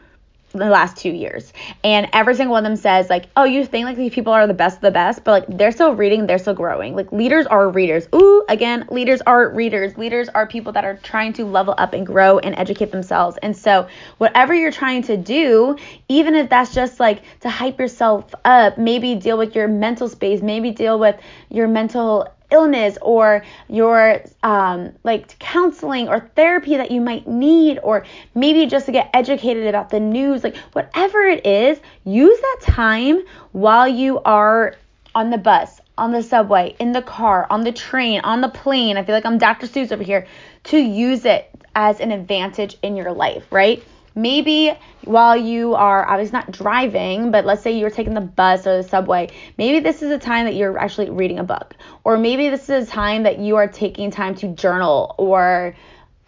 the 0.66 0.70
last 0.70 0.98
two 0.98 1.10
years. 1.10 1.54
And 1.84 2.10
every 2.14 2.36
single 2.36 2.54
one 2.54 2.66
of 2.66 2.70
them 2.70 2.78
says, 2.78 3.10
like, 3.10 3.26
oh, 3.36 3.44
you 3.44 3.66
think 3.66 3.86
like 3.86 3.98
these 3.98 4.14
people 4.14 4.34
are 4.34 4.48
the 4.48 4.54
best 4.54 4.78
of 4.78 4.82
the 4.82 4.92
best, 4.92 5.24
but 5.24 5.32
like 5.32 5.58
they're 5.58 5.72
still 5.72 5.96
reading, 5.96 6.28
they're 6.28 6.38
still 6.38 6.54
growing. 6.54 6.96
Like 6.96 7.12
leaders 7.12 7.46
are 7.46 7.70
readers. 7.70 8.08
Ooh, 8.14 8.46
again, 8.50 8.88
leaders 8.90 9.22
are 9.22 9.50
readers. 9.50 9.98
Leaders 9.98 10.30
are 10.30 10.48
people 10.48 10.72
that 10.74 10.86
are 10.86 10.98
trying 10.98 11.34
to 11.34 11.46
level 11.46 11.74
up 11.78 11.94
and 11.94 12.06
grow 12.06 12.40
and 12.40 12.56
educate 12.56 12.92
themselves. 12.92 13.38
And 13.42 13.56
so 13.56 13.88
whatever 14.18 14.54
you're 14.54 14.72
trying 14.72 15.04
to 15.04 15.18
do, 15.18 15.78
even 16.10 16.36
if 16.36 16.50
that's 16.50 16.74
just 16.74 17.00
like 17.00 17.22
to 17.42 17.50
hype 17.50 17.80
yourself 17.80 18.34
up, 18.46 18.78
maybe 18.78 19.16
deal 19.16 19.38
with 19.38 19.56
your 19.56 19.68
mental 19.68 20.10
space, 20.10 20.42
maybe 20.42 20.72
deal 20.72 21.00
with 21.00 21.20
your 21.50 21.68
mental 21.68 22.28
illness 22.52 22.98
or 23.02 23.44
your 23.68 24.22
um, 24.44 24.94
like 25.04 25.38
counseling 25.40 26.08
or 26.08 26.20
therapy 26.36 26.78
that 26.78 26.92
you 26.92 27.02
might 27.02 27.28
need 27.28 27.80
or 27.84 28.06
maybe 28.36 28.66
just 28.66 28.86
to 28.86 28.92
get 28.92 29.10
educated 29.14 29.68
about 29.68 29.90
the 29.90 30.00
news 30.00 30.44
like 30.44 30.56
whatever 30.74 31.24
it 31.24 31.46
is 31.46 31.80
use 32.06 32.40
that 32.40 32.60
time 32.62 33.22
while 33.52 33.88
you 33.88 34.20
are 34.20 34.76
on 35.14 35.30
the 35.30 35.38
bus 35.38 35.82
on 35.98 36.12
the 36.12 36.24
subway 36.24 36.76
in 36.80 36.92
the 36.92 37.02
car 37.02 37.48
on 37.50 37.64
the 37.64 37.72
train 37.72 38.22
on 38.22 38.42
the 38.42 38.50
plane. 38.50 38.98
I 38.98 39.04
feel 39.04 39.16
like 39.16 39.26
i'm 39.26 39.38
dr 39.38 39.66
seuss 39.68 39.92
over 39.92 40.04
here. 40.04 40.28
To 40.66 40.78
use 40.78 41.26
it 41.26 41.50
as 41.76 42.00
an 42.00 42.12
advantage 42.12 42.78
in 42.82 42.96
your 42.96 43.12
life 43.12 43.46
right 43.52 43.84
maybe 44.18 44.74
while 45.06 45.38
you 45.38 45.76
are 45.76 46.06
obviously 46.08 46.34
not 46.34 46.52
driving, 46.52 47.32
but 47.32 47.46
let's 47.46 47.62
say 47.62 47.78
you're 47.78 47.90
taking 47.90 48.14
the 48.14 48.22
bus 48.22 48.68
or 48.68 48.82
the 48.82 48.88
subway, 48.88 49.30
maybe 49.58 49.80
this 49.80 50.02
is 50.02 50.12
a 50.12 50.18
time 50.18 50.46
that 50.46 50.56
you're 50.56 50.78
actually 50.78 51.10
reading 51.10 51.40
a 51.40 51.44
book. 51.44 51.76
Or 52.04 52.18
maybe 52.18 52.50
this 52.50 52.70
is 52.70 52.88
a 52.88 52.92
time 52.92 53.24
that 53.24 53.40
you 53.40 53.56
are 53.56 53.68
taking 53.68 54.12
time 54.12 54.36
to 54.36 54.48
journal 54.48 55.16
or 55.18 55.76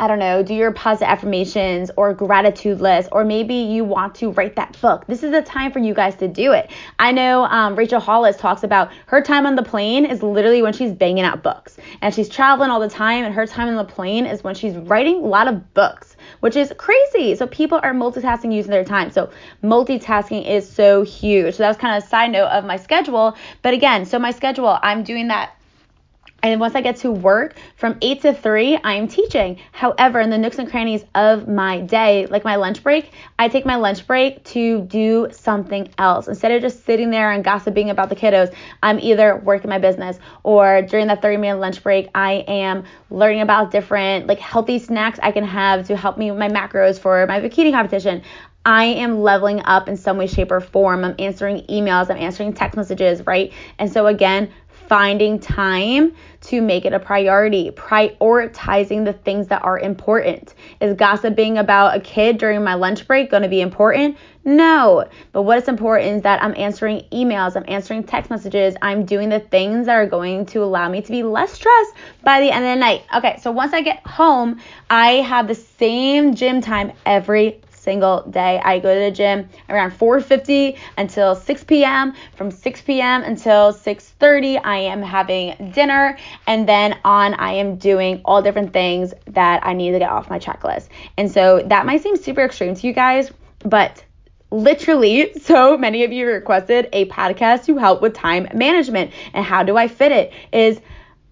I 0.01 0.07
don't 0.07 0.19
know, 0.19 0.41
do 0.41 0.53
your 0.53 0.71
positive 0.71 1.09
affirmations 1.09 1.91
or 1.97 2.13
gratitude 2.13 2.79
list, 2.79 3.09
or 3.11 3.25
maybe 3.25 3.53
you 3.53 3.83
want 3.83 4.15
to 4.15 4.31
write 4.31 4.55
that 4.55 4.79
book. 4.79 5.05
This 5.07 5.23
is 5.23 5.33
a 5.33 5.41
time 5.41 5.73
for 5.73 5.79
you 5.79 5.93
guys 5.93 6.15
to 6.17 6.27
do 6.29 6.53
it. 6.53 6.71
I 6.99 7.11
know 7.11 7.43
um, 7.43 7.75
Rachel 7.75 7.99
Hollis 7.99 8.37
talks 8.37 8.63
about 8.63 8.91
her 9.07 9.21
time 9.21 9.45
on 9.45 9.55
the 9.55 9.63
plane 9.63 10.05
is 10.05 10.23
literally 10.23 10.61
when 10.61 10.71
she's 10.71 10.93
banging 10.93 11.25
out 11.25 11.43
books, 11.43 11.75
and 12.01 12.15
she's 12.15 12.29
traveling 12.29 12.69
all 12.69 12.79
the 12.79 12.87
time, 12.87 13.25
and 13.25 13.33
her 13.33 13.45
time 13.45 13.67
on 13.67 13.75
the 13.75 13.83
plane 13.83 14.25
is 14.25 14.41
when 14.41 14.55
she's 14.55 14.75
writing 14.77 15.17
a 15.17 15.27
lot 15.27 15.49
of 15.49 15.73
books, 15.73 16.15
which 16.39 16.55
is 16.55 16.71
crazy. 16.77 17.35
So 17.35 17.45
people 17.47 17.81
are 17.83 17.93
multitasking 17.93 18.53
using 18.53 18.71
their 18.71 18.85
time. 18.85 19.11
So 19.11 19.29
multitasking 19.61 20.47
is 20.47 20.69
so 20.69 21.03
huge. 21.03 21.55
So 21.55 21.63
that 21.63 21.67
was 21.67 21.77
kind 21.77 21.97
of 21.97 22.05
a 22.05 22.07
side 22.07 22.31
note 22.31 22.47
of 22.47 22.63
my 22.63 22.77
schedule. 22.77 23.35
But 23.63 23.73
again, 23.73 24.05
so 24.05 24.17
my 24.17 24.31
schedule, 24.31 24.79
I'm 24.81 25.03
doing 25.03 25.27
that 25.27 25.58
and 26.41 26.59
once 26.59 26.75
I 26.75 26.81
get 26.81 26.97
to 26.97 27.11
work 27.11 27.55
from 27.75 27.97
8 28.01 28.21
to 28.21 28.33
3, 28.33 28.77
I 28.83 28.93
am 28.93 29.07
teaching. 29.07 29.59
However, 29.71 30.19
in 30.19 30.29
the 30.29 30.37
nooks 30.37 30.57
and 30.59 30.69
crannies 30.69 31.03
of 31.15 31.47
my 31.47 31.81
day, 31.81 32.27
like 32.27 32.43
my 32.43 32.55
lunch 32.55 32.83
break, 32.83 33.11
I 33.37 33.47
take 33.47 33.65
my 33.65 33.75
lunch 33.75 34.07
break 34.07 34.43
to 34.45 34.81
do 34.81 35.27
something 35.31 35.89
else. 35.97 36.27
Instead 36.27 36.51
of 36.51 36.61
just 36.61 36.85
sitting 36.85 37.09
there 37.09 37.31
and 37.31 37.43
gossiping 37.43 37.89
about 37.89 38.09
the 38.09 38.15
kiddos, 38.15 38.53
I'm 38.81 38.99
either 38.99 39.37
working 39.37 39.69
my 39.69 39.79
business 39.79 40.19
or 40.43 40.81
during 40.81 41.07
that 41.07 41.21
30 41.21 41.37
minute 41.37 41.59
lunch 41.59 41.83
break, 41.83 42.09
I 42.15 42.45
am 42.47 42.83
learning 43.09 43.41
about 43.41 43.71
different 43.71 44.27
like 44.27 44.39
healthy 44.39 44.79
snacks 44.79 45.19
I 45.21 45.31
can 45.31 45.43
have 45.43 45.87
to 45.87 45.95
help 45.95 46.17
me 46.17 46.31
with 46.31 46.39
my 46.39 46.49
macros 46.49 46.99
for 46.99 47.25
my 47.27 47.41
bikini 47.41 47.71
competition. 47.71 48.21
I 48.65 48.85
am 48.85 49.21
leveling 49.21 49.61
up 49.65 49.87
in 49.87 49.97
some 49.97 50.17
way, 50.17 50.27
shape, 50.27 50.51
or 50.51 50.59
form. 50.59 51.03
I'm 51.03 51.15
answering 51.17 51.65
emails, 51.67 52.09
I'm 52.11 52.17
answering 52.17 52.53
text 52.53 52.75
messages, 52.75 53.25
right? 53.25 53.53
And 53.79 53.91
so, 53.91 54.05
again, 54.05 54.51
finding 54.89 55.39
time 55.39 56.13
to 56.41 56.61
make 56.61 56.83
it 56.83 56.93
a 56.93 56.99
priority, 56.99 57.69
prioritizing 57.71 59.05
the 59.05 59.13
things 59.13 59.47
that 59.47 59.63
are 59.63 59.77
important. 59.77 60.55
Is 60.81 60.95
gossiping 60.95 61.59
about 61.59 61.95
a 61.95 61.99
kid 61.99 62.39
during 62.39 62.63
my 62.63 62.73
lunch 62.73 63.05
break 63.05 63.29
going 63.29 63.43
to 63.43 63.49
be 63.49 63.61
important? 63.61 64.17
No. 64.43 65.07
But 65.31 65.43
what 65.43 65.59
is 65.59 65.67
important 65.67 66.17
is 66.17 66.21
that 66.23 66.41
I'm 66.43 66.55
answering 66.57 67.05
emails, 67.11 67.55
I'm 67.55 67.65
answering 67.67 68.03
text 68.03 68.31
messages, 68.31 68.75
I'm 68.81 69.05
doing 69.05 69.29
the 69.29 69.39
things 69.39 69.85
that 69.85 69.93
are 69.93 70.07
going 70.07 70.47
to 70.47 70.63
allow 70.63 70.89
me 70.89 71.01
to 71.01 71.11
be 71.11 71.21
less 71.21 71.53
stressed 71.53 71.93
by 72.23 72.41
the 72.41 72.49
end 72.49 72.65
of 72.65 72.71
the 72.71 72.79
night. 72.79 73.03
Okay, 73.15 73.37
so 73.41 73.51
once 73.51 73.73
I 73.73 73.81
get 73.81 74.05
home, 74.07 74.59
I 74.89 75.17
have 75.17 75.47
the 75.47 75.55
same 75.55 76.33
gym 76.33 76.61
time 76.61 76.93
every 77.05 77.61
single 77.89 78.21
day. 78.29 78.61
I 78.63 78.77
go 78.77 78.93
to 78.93 78.99
the 78.99 79.09
gym 79.09 79.49
around 79.67 79.91
4:50 79.91 80.77
until 80.97 81.35
6 81.35 81.63
p.m. 81.63 82.13
From 82.35 82.51
6 82.51 82.81
p.m. 82.83 83.23
until 83.23 83.73
6:30, 83.73 84.61
I 84.63 84.77
am 84.77 85.01
having 85.01 85.71
dinner, 85.73 86.15
and 86.45 86.69
then 86.69 86.99
on 87.03 87.33
I 87.33 87.53
am 87.53 87.77
doing 87.77 88.21
all 88.25 88.43
different 88.43 88.73
things 88.73 89.15
that 89.25 89.65
I 89.65 89.73
need 89.73 89.93
to 89.93 89.99
get 89.99 90.11
off 90.11 90.29
my 90.29 90.37
checklist. 90.37 90.89
And 91.17 91.31
so 91.31 91.63
that 91.65 91.87
might 91.87 92.03
seem 92.03 92.15
super 92.15 92.41
extreme 92.41 92.75
to 92.75 92.85
you 92.85 92.93
guys, 92.93 93.31
but 93.65 94.03
literally 94.51 95.33
so 95.41 95.75
many 95.75 96.03
of 96.03 96.11
you 96.11 96.27
requested 96.27 96.89
a 96.93 97.05
podcast 97.05 97.65
to 97.65 97.77
help 97.77 98.03
with 98.03 98.13
time 98.13 98.47
management 98.53 99.11
and 99.33 99.43
how 99.43 99.63
do 99.63 99.77
I 99.77 99.87
fit 99.87 100.11
it 100.11 100.31
is 100.51 100.79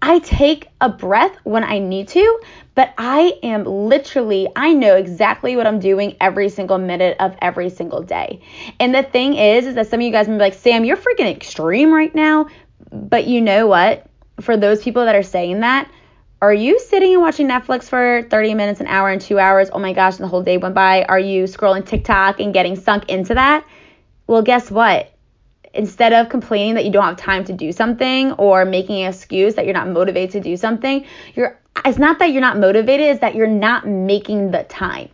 I 0.00 0.20
take 0.20 0.68
a 0.80 0.88
breath 0.88 1.36
when 1.42 1.64
I 1.64 1.80
need 1.80 2.08
to, 2.08 2.40
but 2.74 2.94
I 2.98 3.38
am 3.42 3.64
literally, 3.64 4.48
I 4.54 4.72
know 4.72 4.94
exactly 4.94 5.56
what 5.56 5.66
I'm 5.66 5.80
doing 5.80 6.16
every 6.20 6.48
single 6.48 6.78
minute 6.78 7.16
of 7.18 7.36
every 7.42 7.68
single 7.70 8.02
day. 8.02 8.40
And 8.78 8.94
the 8.94 9.02
thing 9.02 9.34
is, 9.34 9.66
is 9.66 9.74
that 9.74 9.88
some 9.88 10.00
of 10.00 10.06
you 10.06 10.12
guys 10.12 10.28
may 10.28 10.34
be 10.34 10.40
like, 10.40 10.54
Sam, 10.54 10.84
you're 10.84 10.96
freaking 10.96 11.30
extreme 11.30 11.92
right 11.92 12.14
now. 12.14 12.46
But 12.92 13.26
you 13.26 13.40
know 13.40 13.66
what? 13.66 14.06
For 14.40 14.56
those 14.56 14.82
people 14.82 15.04
that 15.04 15.16
are 15.16 15.22
saying 15.24 15.60
that, 15.60 15.90
are 16.40 16.54
you 16.54 16.78
sitting 16.78 17.14
and 17.14 17.20
watching 17.20 17.48
Netflix 17.48 17.84
for 17.84 18.24
30 18.30 18.54
minutes, 18.54 18.80
an 18.80 18.86
hour, 18.86 19.10
and 19.10 19.20
two 19.20 19.40
hours? 19.40 19.68
Oh 19.72 19.80
my 19.80 19.92
gosh, 19.92 20.16
and 20.16 20.24
the 20.24 20.28
whole 20.28 20.44
day 20.44 20.56
went 20.56 20.76
by. 20.76 21.02
Are 21.02 21.18
you 21.18 21.44
scrolling 21.44 21.84
TikTok 21.84 22.38
and 22.38 22.54
getting 22.54 22.76
sunk 22.76 23.08
into 23.08 23.34
that? 23.34 23.66
Well, 24.28 24.42
guess 24.42 24.70
what? 24.70 25.12
Instead 25.74 26.12
of 26.12 26.28
complaining 26.28 26.74
that 26.74 26.84
you 26.84 26.90
don't 26.90 27.04
have 27.04 27.16
time 27.16 27.44
to 27.44 27.52
do 27.52 27.72
something 27.72 28.32
or 28.32 28.64
making 28.64 29.02
an 29.02 29.08
excuse 29.08 29.54
that 29.54 29.64
you're 29.64 29.74
not 29.74 29.88
motivated 29.88 30.30
to 30.30 30.40
do 30.40 30.56
something, 30.56 31.04
you're 31.34 31.58
it's 31.84 31.98
not 31.98 32.18
that 32.18 32.32
you're 32.32 32.40
not 32.40 32.58
motivated, 32.58 33.06
it's 33.06 33.20
that 33.20 33.34
you're 33.34 33.46
not 33.46 33.86
making 33.86 34.50
the 34.50 34.64
time. 34.64 35.08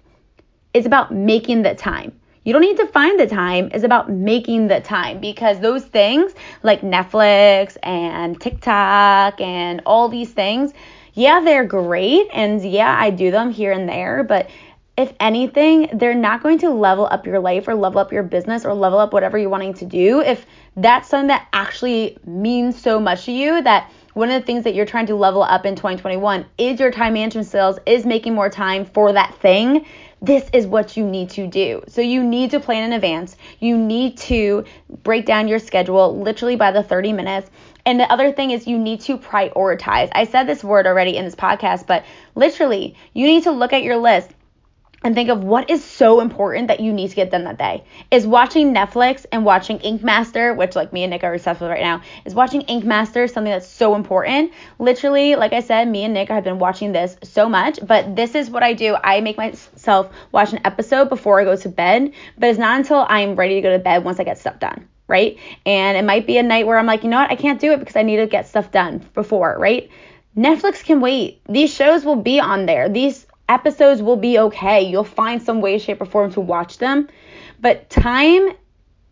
It's 0.73 0.87
about 0.87 1.13
making 1.13 1.63
the 1.63 1.75
time. 1.75 2.19
You 2.45 2.53
don't 2.53 2.63
need 2.63 2.77
to 2.77 2.87
find 2.87 3.19
the 3.19 3.27
time. 3.27 3.71
It's 3.73 3.85
about 3.85 4.11
making 4.11 4.69
the 4.69 4.81
time 4.81 5.19
because 5.21 5.61
those 5.61 5.85
things 5.85 6.35
like 6.63 6.83
Netflix 6.83 7.77
and 7.83 8.39
TikTok 8.39 9.41
and 9.41 9.81
all 9.87 10.09
these 10.09 10.31
things, 10.31 10.73
yeah, 11.15 11.41
they're 11.41 11.65
great. 11.65 12.29
And 12.33 12.63
yeah, 12.63 12.95
I 12.99 13.11
do 13.11 13.31
them 13.31 13.51
here 13.51 13.73
and 13.73 13.89
there. 13.89 14.25
But 14.25 14.51
if 14.97 15.13
anything, 15.19 15.91
they're 15.95 16.15
not 16.15 16.43
going 16.43 16.59
to 16.59 16.71
level 16.71 17.07
up 17.11 17.27
your 17.27 17.41
life 17.41 17.67
or 17.67 17.75
level 17.75 17.99
up 18.01 18.13
your 18.13 18.23
business 18.23 18.65
or 18.65 18.75
level 18.75 18.99
up 18.99 19.13
whatever 19.13 19.37
you're 19.37 19.51
wanting 19.51 19.75
to 19.75 19.85
do 19.85 20.21
if 20.21 20.47
that's 20.77 21.09
something 21.09 21.29
that 21.29 21.49
actually 21.53 22.17
means 22.25 22.81
so 22.81 23.01
much 23.01 23.25
to 23.25 23.33
you 23.33 23.61
that 23.63 23.91
one 24.15 24.31
of 24.31 24.41
the 24.41 24.47
things 24.47 24.63
that 24.65 24.77
you're 24.77 24.87
trying 24.87 25.07
to 25.07 25.17
level 25.17 25.43
up 25.43 25.67
in 25.67 25.75
2021 25.75 26.47
is 26.57 26.79
your 26.79 26.93
time 26.93 27.15
management 27.15 27.49
skills, 27.49 27.79
is 27.85 28.07
making 28.07 28.35
more 28.35 28.49
time 28.49 28.85
for 28.85 29.13
that 29.13 29.35
thing. 29.41 29.85
This 30.23 30.49
is 30.53 30.67
what 30.67 30.97
you 30.97 31.05
need 31.05 31.31
to 31.31 31.49
do. 31.49 31.83
So 31.89 32.01
you 32.01 32.23
need 32.23 32.53
to 32.53 32.61
plan 32.61 32.85
in 32.85 32.93
advance. 32.93 33.37
You 33.59 33.77
need 33.77 34.17
to 34.19 34.65
break 35.03 35.27
down 35.27 35.49
your 35.49 35.59
schedule 35.59 36.17
literally 36.21 36.55
by 36.55 36.71
the 36.71 36.85
30 36.85 37.13
minutes. 37.13 37.51
And 37.85 37.99
the 37.99 38.11
other 38.11 38.31
thing 38.31 38.53
is 38.53 38.69
you 38.69 38.79
need 38.79 39.01
to 39.03 39.19
prioritize. 39.19 40.11
I 40.13 40.25
said 40.25 40.45
this 40.45 40.63
word 40.63 40.87
already 40.87 41.17
in 41.17 41.25
this 41.25 41.35
podcast, 41.35 41.87
but 41.87 42.05
literally, 42.37 42.97
you 43.13 43.27
need 43.27 43.43
to 43.43 43.51
look 43.51 43.73
at 43.73 43.83
your 43.83 43.97
list 43.97 44.31
and 45.05 45.15
think 45.15 45.29
of 45.29 45.45
what 45.45 45.69
is 45.69 45.85
so 45.85 46.21
important 46.21 46.69
that 46.69 46.81
you 46.81 46.93
need 46.93 47.11
to 47.11 47.15
get 47.15 47.31
done 47.31 47.45
that 47.45 47.59
day. 47.59 47.85
Is 48.11 48.27
watching 48.27 48.75
Netflix 48.75 49.27
and 49.31 49.45
watching 49.45 49.79
Ink 49.81 50.03
Master, 50.03 50.55
which 50.55 50.75
like 50.75 50.93
me 50.93 51.05
and 51.05 51.11
Nick 51.11 51.23
are 51.23 51.35
obsessed 51.35 51.61
with 51.61 51.71
right 51.71 51.83
now, 51.83 52.01
is 52.25 52.35
watching 52.35 52.63
Ink 52.63 52.85
Master 52.85 53.29
something 53.29 53.53
that's 53.53 53.69
so 53.69 53.95
important. 53.95 54.53
Literally, 54.79 55.37
like 55.37 55.53
I 55.53 55.61
said, 55.61 55.87
me 55.89 56.05
and 56.05 56.15
Nick 56.15 56.31
have 56.31 56.43
been 56.43 56.59
watching 56.59 56.93
this 56.93 57.17
so 57.23 57.49
much, 57.49 57.79
but 57.87 58.17
this 58.17 58.35
is 58.35 58.49
what 58.49 58.63
I 58.63 58.73
do. 58.73 58.97
I 59.05 59.21
make 59.21 59.37
myself 59.37 60.11
watch 60.33 60.53
an 60.53 60.61
episode 60.65 61.11
before 61.11 61.39
I 61.39 61.45
go 61.45 61.55
to 61.55 61.69
bed, 61.69 62.13
but 62.39 62.49
it's 62.49 62.59
not 62.59 62.79
until 62.81 63.07
I'm 63.09 63.37
ready 63.37 63.57
to 63.57 63.61
go 63.61 63.77
to 63.77 63.79
bed 63.79 64.05
once 64.05 64.19
I 64.19 64.25
get 64.25 64.39
stuff 64.39 64.59
done 64.59 64.89
right? 65.07 65.39
And 65.67 65.99
it 65.99 66.05
might 66.05 66.27
be 66.27 66.39
a 66.39 66.43
night 66.43 66.67
where 66.67 66.79
I'm 66.79 66.87
like, 66.87 67.05
you 67.05 67.11
know 67.11 67.19
what, 67.19 67.31
I 67.31 67.37
can't 67.37 67.61
do 67.61 67.73
it 67.73 67.79
because 67.79 67.95
I 67.95 68.03
need 68.03 68.17
to 68.17 68.27
get 68.27 68.49
stuff 68.49 68.71
done 68.71 69.07
before, 69.13 69.55
right? 69.59 69.91
Netflix 70.35 70.83
can 70.83 71.03
wait. 71.03 71.43
These 71.47 71.75
shows 71.75 72.07
will 72.07 72.17
be 72.17 72.41
on 72.41 72.65
there. 72.65 72.89
These 72.89 73.27
episodes 73.49 74.03
will 74.03 74.17
be 74.17 74.39
okay. 74.39 74.83
You'll 74.83 75.05
find 75.05 75.43
some 75.43 75.61
way, 75.61 75.79
shape, 75.79 76.01
or 76.01 76.07
form 76.07 76.33
to 76.33 76.41
watch 76.41 76.79
them. 76.79 77.09
But 77.61 77.91
time 77.91 78.51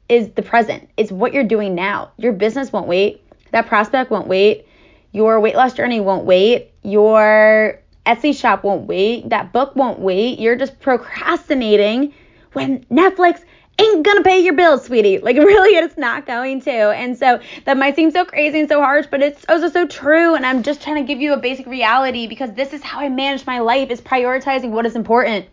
is 0.09 0.31
the 0.33 0.43
present, 0.43 0.89
it's 0.97 1.11
what 1.11 1.33
you're 1.33 1.45
doing 1.45 1.75
now. 1.75 2.13
Your 2.19 2.33
business 2.33 2.73
won't 2.73 2.87
wait, 2.87 3.23
that 3.53 3.67
prospect 3.67 4.11
won't 4.11 4.27
wait, 4.27 4.67
your 5.13 5.41
weight 5.41 5.55
loss 5.55 5.75
journey 5.75 6.01
won't 6.01 6.25
wait, 6.25 6.71
your 6.83 7.81
Etsy 8.05 8.39
shop 8.39 8.65
won't 8.65 8.87
wait, 8.87 9.29
that 9.31 9.53
book 9.53 9.77
won't 9.77 10.01
wait. 10.01 10.39
You're 10.39 10.57
just 10.57 10.81
procrastinating 10.81 12.13
when 12.53 12.85
Netflix 12.87 13.43
ain't 13.79 14.05
gonna 14.05 14.23
pay 14.23 14.41
your 14.41 14.55
bills, 14.55 14.85
sweetie. 14.85 15.19
Like 15.19 15.37
really, 15.39 15.77
it's 15.77 15.97
not 15.97 16.27
going 16.27 16.61
to. 16.63 16.71
And 16.71 17.17
so 17.17 17.41
that 17.65 17.77
might 17.77 17.97
seem 17.97 18.11
so 18.11 18.25
crazy 18.25 18.61
and 18.61 18.69
so 18.69 18.81
harsh, 18.81 19.07
but 19.11 19.23
it's 19.23 19.45
also 19.49 19.69
so 19.69 19.87
true. 19.87 20.35
And 20.35 20.45
I'm 20.47 20.63
just 20.63 20.83
trying 20.83 20.97
to 20.97 21.03
give 21.03 21.21
you 21.21 21.33
a 21.33 21.37
basic 21.37 21.67
reality 21.67 22.27
because 22.27 22.53
this 22.55 22.73
is 22.73 22.83
how 22.83 23.01
I 23.01 23.09
manage 23.09 23.47
my 23.47 23.61
life 23.61 23.91
is 23.91 24.01
prioritizing 24.01 24.71
what 24.71 24.87
is 24.87 24.97
important. 24.97 25.47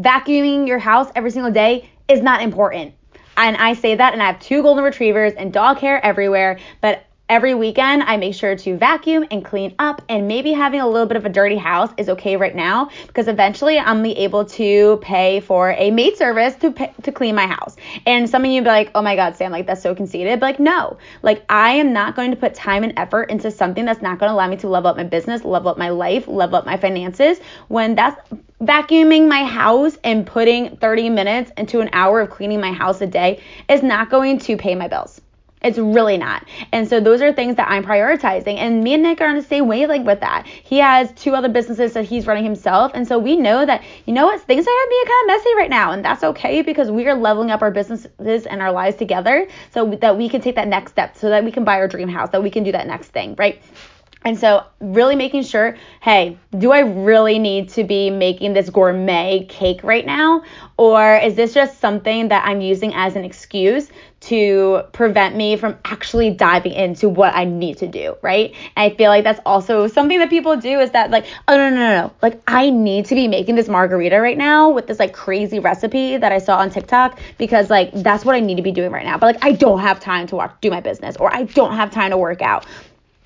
Vacuuming 0.00 0.68
your 0.68 0.78
house 0.78 1.10
every 1.16 1.30
single 1.30 1.50
day 1.50 1.90
is 2.08 2.20
not 2.22 2.42
important. 2.42 2.94
And 3.36 3.56
I 3.56 3.74
say 3.74 3.94
that, 3.94 4.12
and 4.12 4.22
I 4.22 4.26
have 4.26 4.40
two 4.40 4.62
golden 4.62 4.82
retrievers 4.82 5.32
and 5.34 5.52
dog 5.52 5.78
hair 5.78 6.04
everywhere, 6.04 6.58
but 6.80 7.04
Every 7.30 7.54
weekend, 7.54 8.04
I 8.04 8.16
make 8.16 8.34
sure 8.34 8.56
to 8.56 8.78
vacuum 8.78 9.26
and 9.30 9.44
clean 9.44 9.74
up, 9.78 10.00
and 10.08 10.26
maybe 10.28 10.50
having 10.50 10.80
a 10.80 10.88
little 10.88 11.06
bit 11.06 11.18
of 11.18 11.26
a 11.26 11.28
dirty 11.28 11.58
house 11.58 11.90
is 11.98 12.08
okay 12.08 12.38
right 12.38 12.56
now 12.56 12.88
because 13.06 13.28
eventually 13.28 13.78
I'm 13.78 14.02
be 14.02 14.16
able 14.16 14.46
to 14.46 14.98
pay 15.02 15.40
for 15.40 15.72
a 15.72 15.90
maid 15.90 16.16
service 16.16 16.54
to 16.62 16.70
pay, 16.72 16.90
to 17.02 17.12
clean 17.12 17.34
my 17.34 17.46
house. 17.46 17.76
And 18.06 18.30
some 18.30 18.46
of 18.46 18.50
you 18.50 18.62
be 18.62 18.68
like, 18.68 18.92
"Oh 18.94 19.02
my 19.02 19.14
God, 19.14 19.36
Sam, 19.36 19.52
like 19.52 19.66
that's 19.66 19.82
so 19.82 19.94
conceited." 19.94 20.40
But 20.40 20.46
like, 20.46 20.58
no, 20.58 20.96
like 21.22 21.44
I 21.50 21.72
am 21.72 21.92
not 21.92 22.16
going 22.16 22.30
to 22.30 22.36
put 22.38 22.54
time 22.54 22.82
and 22.82 22.94
effort 22.96 23.24
into 23.24 23.50
something 23.50 23.84
that's 23.84 24.00
not 24.00 24.18
going 24.18 24.30
to 24.30 24.34
allow 24.34 24.48
me 24.48 24.56
to 24.56 24.68
level 24.68 24.88
up 24.88 24.96
my 24.96 25.04
business, 25.04 25.44
level 25.44 25.70
up 25.70 25.76
my 25.76 25.90
life, 25.90 26.28
level 26.28 26.56
up 26.56 26.64
my 26.64 26.78
finances 26.78 27.40
when 27.68 27.94
that's 27.94 28.18
vacuuming 28.62 29.28
my 29.28 29.44
house 29.44 29.98
and 30.02 30.26
putting 30.26 30.78
30 30.78 31.10
minutes 31.10 31.52
into 31.58 31.80
an 31.80 31.90
hour 31.92 32.22
of 32.22 32.30
cleaning 32.30 32.62
my 32.62 32.72
house 32.72 33.02
a 33.02 33.06
day 33.06 33.42
is 33.68 33.82
not 33.82 34.08
going 34.08 34.38
to 34.38 34.56
pay 34.56 34.74
my 34.74 34.88
bills. 34.88 35.20
It's 35.62 35.78
really 35.78 36.16
not. 36.16 36.46
And 36.72 36.88
so 36.88 37.00
those 37.00 37.20
are 37.20 37.32
things 37.32 37.56
that 37.56 37.68
I'm 37.68 37.84
prioritizing. 37.84 38.56
And 38.58 38.82
me 38.82 38.94
and 38.94 39.02
Nick 39.02 39.20
are 39.20 39.28
on 39.28 39.36
the 39.36 39.42
same 39.42 39.66
wavelength 39.66 40.06
with 40.06 40.20
that. 40.20 40.46
He 40.46 40.78
has 40.78 41.12
two 41.12 41.34
other 41.34 41.48
businesses 41.48 41.92
that 41.94 42.04
he's 42.04 42.26
running 42.26 42.44
himself. 42.44 42.92
And 42.94 43.06
so 43.06 43.18
we 43.18 43.36
know 43.36 43.66
that, 43.66 43.82
you 44.06 44.12
know 44.12 44.26
what, 44.26 44.40
things 44.42 44.66
are 44.66 44.88
being 44.88 45.04
kind 45.04 45.30
of 45.30 45.36
messy 45.36 45.54
right 45.56 45.70
now. 45.70 45.92
And 45.92 46.04
that's 46.04 46.22
okay 46.24 46.62
because 46.62 46.90
we 46.90 47.06
are 47.08 47.16
leveling 47.16 47.50
up 47.50 47.62
our 47.62 47.70
businesses 47.70 48.46
and 48.46 48.62
our 48.62 48.72
lives 48.72 48.96
together 48.96 49.48
so 49.72 49.96
that 49.96 50.16
we 50.16 50.28
can 50.28 50.40
take 50.40 50.54
that 50.54 50.68
next 50.68 50.92
step, 50.92 51.16
so 51.16 51.28
that 51.30 51.44
we 51.44 51.50
can 51.50 51.64
buy 51.64 51.76
our 51.76 51.88
dream 51.88 52.08
house, 52.08 52.30
that 52.30 52.42
we 52.42 52.50
can 52.50 52.62
do 52.62 52.72
that 52.72 52.86
next 52.86 53.08
thing, 53.08 53.34
right? 53.38 53.60
And 54.24 54.38
so, 54.38 54.64
really 54.80 55.14
making 55.14 55.44
sure 55.44 55.76
hey, 56.02 56.36
do 56.58 56.72
I 56.72 56.80
really 56.80 57.38
need 57.38 57.68
to 57.70 57.84
be 57.84 58.10
making 58.10 58.52
this 58.52 58.68
gourmet 58.68 59.46
cake 59.48 59.82
right 59.84 60.04
now? 60.04 60.42
Or 60.76 61.16
is 61.16 61.34
this 61.34 61.54
just 61.54 61.80
something 61.80 62.28
that 62.28 62.44
I'm 62.46 62.60
using 62.60 62.92
as 62.94 63.14
an 63.16 63.24
excuse 63.24 63.88
to 64.20 64.82
prevent 64.92 65.36
me 65.36 65.56
from 65.56 65.76
actually 65.84 66.30
diving 66.30 66.72
into 66.72 67.08
what 67.08 67.34
I 67.34 67.44
need 67.44 67.78
to 67.78 67.86
do, 67.86 68.16
right? 68.20 68.52
And 68.76 68.92
I 68.92 68.96
feel 68.96 69.10
like 69.10 69.24
that's 69.24 69.40
also 69.46 69.86
something 69.86 70.18
that 70.18 70.28
people 70.28 70.56
do 70.56 70.80
is 70.80 70.90
that, 70.90 71.10
like, 71.10 71.26
oh, 71.46 71.56
no, 71.56 71.70
no, 71.70 71.76
no, 71.76 72.02
no. 72.02 72.12
Like, 72.20 72.40
I 72.48 72.70
need 72.70 73.06
to 73.06 73.14
be 73.14 73.28
making 73.28 73.54
this 73.54 73.68
margarita 73.68 74.20
right 74.20 74.36
now 74.36 74.70
with 74.70 74.88
this, 74.88 74.98
like, 74.98 75.12
crazy 75.12 75.60
recipe 75.60 76.16
that 76.16 76.32
I 76.32 76.38
saw 76.38 76.58
on 76.58 76.70
TikTok 76.70 77.20
because, 77.38 77.70
like, 77.70 77.92
that's 77.92 78.24
what 78.24 78.34
I 78.34 78.40
need 78.40 78.56
to 78.56 78.62
be 78.62 78.72
doing 78.72 78.90
right 78.90 79.04
now. 79.04 79.18
But, 79.18 79.36
like, 79.36 79.44
I 79.44 79.52
don't 79.52 79.80
have 79.80 80.00
time 80.00 80.26
to 80.28 80.36
watch, 80.36 80.52
do 80.60 80.70
my 80.70 80.80
business 80.80 81.16
or 81.16 81.32
I 81.32 81.44
don't 81.44 81.74
have 81.76 81.90
time 81.92 82.10
to 82.10 82.18
work 82.18 82.42
out. 82.42 82.66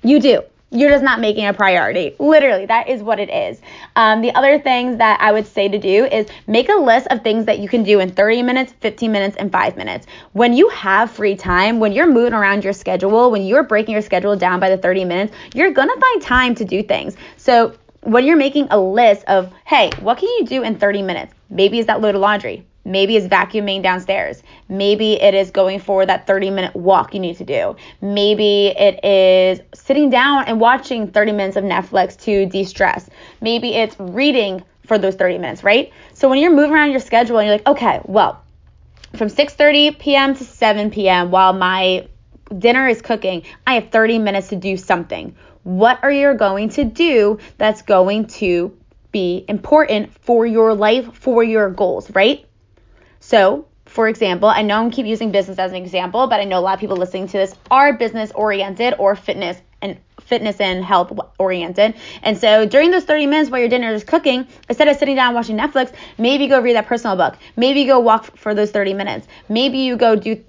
You 0.03 0.19
do 0.19 0.43
you're 0.73 0.89
just 0.89 1.03
not 1.03 1.19
making 1.19 1.45
a 1.45 1.53
priority. 1.53 2.15
Literally, 2.19 2.65
that 2.65 2.89
is 2.89 3.03
what 3.03 3.19
it 3.19 3.29
is. 3.29 3.61
Um, 3.95 4.21
the 4.21 4.33
other 4.33 4.59
things 4.59 4.97
that 4.97 5.21
I 5.21 5.31
would 5.31 5.45
say 5.45 5.67
to 5.69 5.77
do 5.77 6.05
is 6.05 6.27
make 6.47 6.67
a 6.67 6.73
list 6.73 7.07
of 7.11 7.23
things 7.23 7.45
that 7.45 7.59
you 7.59 7.69
can 7.69 7.83
do 7.83 7.99
in 7.99 8.09
30 8.09 8.41
minutes, 8.41 8.73
15 8.79 9.11
minutes, 9.11 9.37
and 9.37 9.51
five 9.51 9.77
minutes. 9.77 10.07
When 10.31 10.53
you 10.53 10.67
have 10.69 11.11
free 11.11 11.35
time, 11.35 11.79
when 11.79 11.91
you're 11.91 12.11
moving 12.11 12.33
around 12.33 12.63
your 12.63 12.73
schedule, 12.73 13.29
when 13.29 13.43
you're 13.43 13.63
breaking 13.63 13.93
your 13.93 14.01
schedule 14.01 14.35
down 14.35 14.59
by 14.59 14.69
the 14.69 14.77
30 14.77 15.05
minutes, 15.05 15.33
you're 15.53 15.71
gonna 15.71 15.95
find 15.99 16.21
time 16.21 16.55
to 16.55 16.65
do 16.65 16.81
things. 16.81 17.15
So 17.37 17.75
when 18.01 18.25
you're 18.25 18.37
making 18.37 18.67
a 18.71 18.79
list 18.79 19.23
of, 19.25 19.53
hey, 19.65 19.91
what 20.01 20.17
can 20.17 20.29
you 20.39 20.45
do 20.45 20.63
in 20.63 20.77
30 20.77 21.03
minutes? 21.03 21.33
Maybe 21.49 21.77
it's 21.77 21.87
that 21.87 22.01
load 22.01 22.15
of 22.15 22.21
laundry. 22.21 22.65
Maybe 22.85 23.15
it's 23.15 23.27
vacuuming 23.27 23.81
downstairs. 23.81 24.43
Maybe 24.67 25.13
it 25.13 25.33
is 25.33 25.51
going 25.51 25.79
for 25.79 26.05
that 26.05 26.27
30 26.27 26.49
minute 26.49 26.75
walk 26.75 27.13
you 27.13 27.19
need 27.19 27.37
to 27.37 27.45
do. 27.45 27.75
Maybe 28.01 28.67
it 28.67 29.03
is 29.03 29.61
sitting 29.73 30.09
down 30.09 30.45
and 30.45 30.59
watching 30.59 31.11
30 31.11 31.31
minutes 31.31 31.55
of 31.55 31.63
Netflix 31.63 32.19
to 32.23 32.45
de 32.45 32.63
stress. 32.63 33.09
Maybe 33.41 33.73
it's 33.73 33.95
reading 33.99 34.63
for 34.85 34.97
those 34.97 35.15
30 35.15 35.37
minutes, 35.37 35.63
right? 35.63 35.93
So 36.13 36.29
when 36.29 36.39
you're 36.39 36.53
moving 36.53 36.71
around 36.71 36.91
your 36.91 36.99
schedule 36.99 37.37
and 37.37 37.47
you're 37.47 37.55
like, 37.55 37.67
okay, 37.67 38.01
well, 38.03 38.43
from 39.15 39.29
6:30 39.29 39.99
p.m. 39.99 40.35
to 40.35 40.43
7 40.43 40.91
p.m. 40.91 41.31
while 41.31 41.53
my 41.53 42.07
dinner 42.57 42.87
is 42.87 43.01
cooking, 43.01 43.43
I 43.65 43.75
have 43.75 43.89
30 43.89 44.19
minutes 44.19 44.49
to 44.49 44.55
do 44.55 44.75
something. 44.75 45.35
What 45.63 45.99
are 46.03 46.11
you 46.11 46.33
going 46.33 46.69
to 46.69 46.83
do 46.83 47.39
that's 47.57 47.81
going 47.83 48.27
to 48.39 48.77
be 49.11 49.45
important 49.47 50.11
for 50.23 50.45
your 50.45 50.73
life, 50.73 51.13
for 51.13 51.43
your 51.43 51.69
goals, 51.69 52.11
right? 52.11 52.45
So, 53.25 53.65
for 53.85 54.09
example, 54.09 54.49
I 54.49 54.63
know 54.63 54.77
I'm 54.79 54.91
keep 54.91 55.05
using 55.05 55.31
business 55.31 55.57
as 55.57 55.71
an 55.71 55.77
example, 55.77 56.27
but 56.27 56.41
I 56.41 56.43
know 56.43 56.59
a 56.59 56.61
lot 56.61 56.73
of 56.73 56.81
people 56.81 56.97
listening 56.97 57.27
to 57.27 57.37
this 57.37 57.55
are 57.71 57.93
business 57.93 58.33
oriented 58.35 58.95
or 58.99 59.15
fitness 59.15 59.57
and 59.81 59.97
fitness 60.19 60.59
and 60.59 60.83
health 60.83 61.17
oriented. 61.39 61.95
And 62.21 62.37
so 62.37 62.65
during 62.65 62.91
those 62.91 63.05
30 63.05 63.27
minutes 63.27 63.49
while 63.49 63.61
your 63.61 63.69
dinner 63.69 63.93
is 63.93 64.03
cooking, 64.03 64.45
instead 64.67 64.89
of 64.89 64.97
sitting 64.97 65.15
down 65.15 65.33
watching 65.35 65.57
Netflix, 65.57 65.93
maybe 66.17 66.47
go 66.47 66.59
read 66.59 66.75
that 66.75 66.85
personal 66.85 67.15
book. 67.15 67.37
Maybe 67.55 67.85
go 67.85 68.01
walk 68.01 68.37
for 68.37 68.53
those 68.53 68.71
30 68.71 68.93
minutes. 68.93 69.25
Maybe 69.47 69.77
you 69.77 69.95
go 69.95 70.17
do 70.17 70.43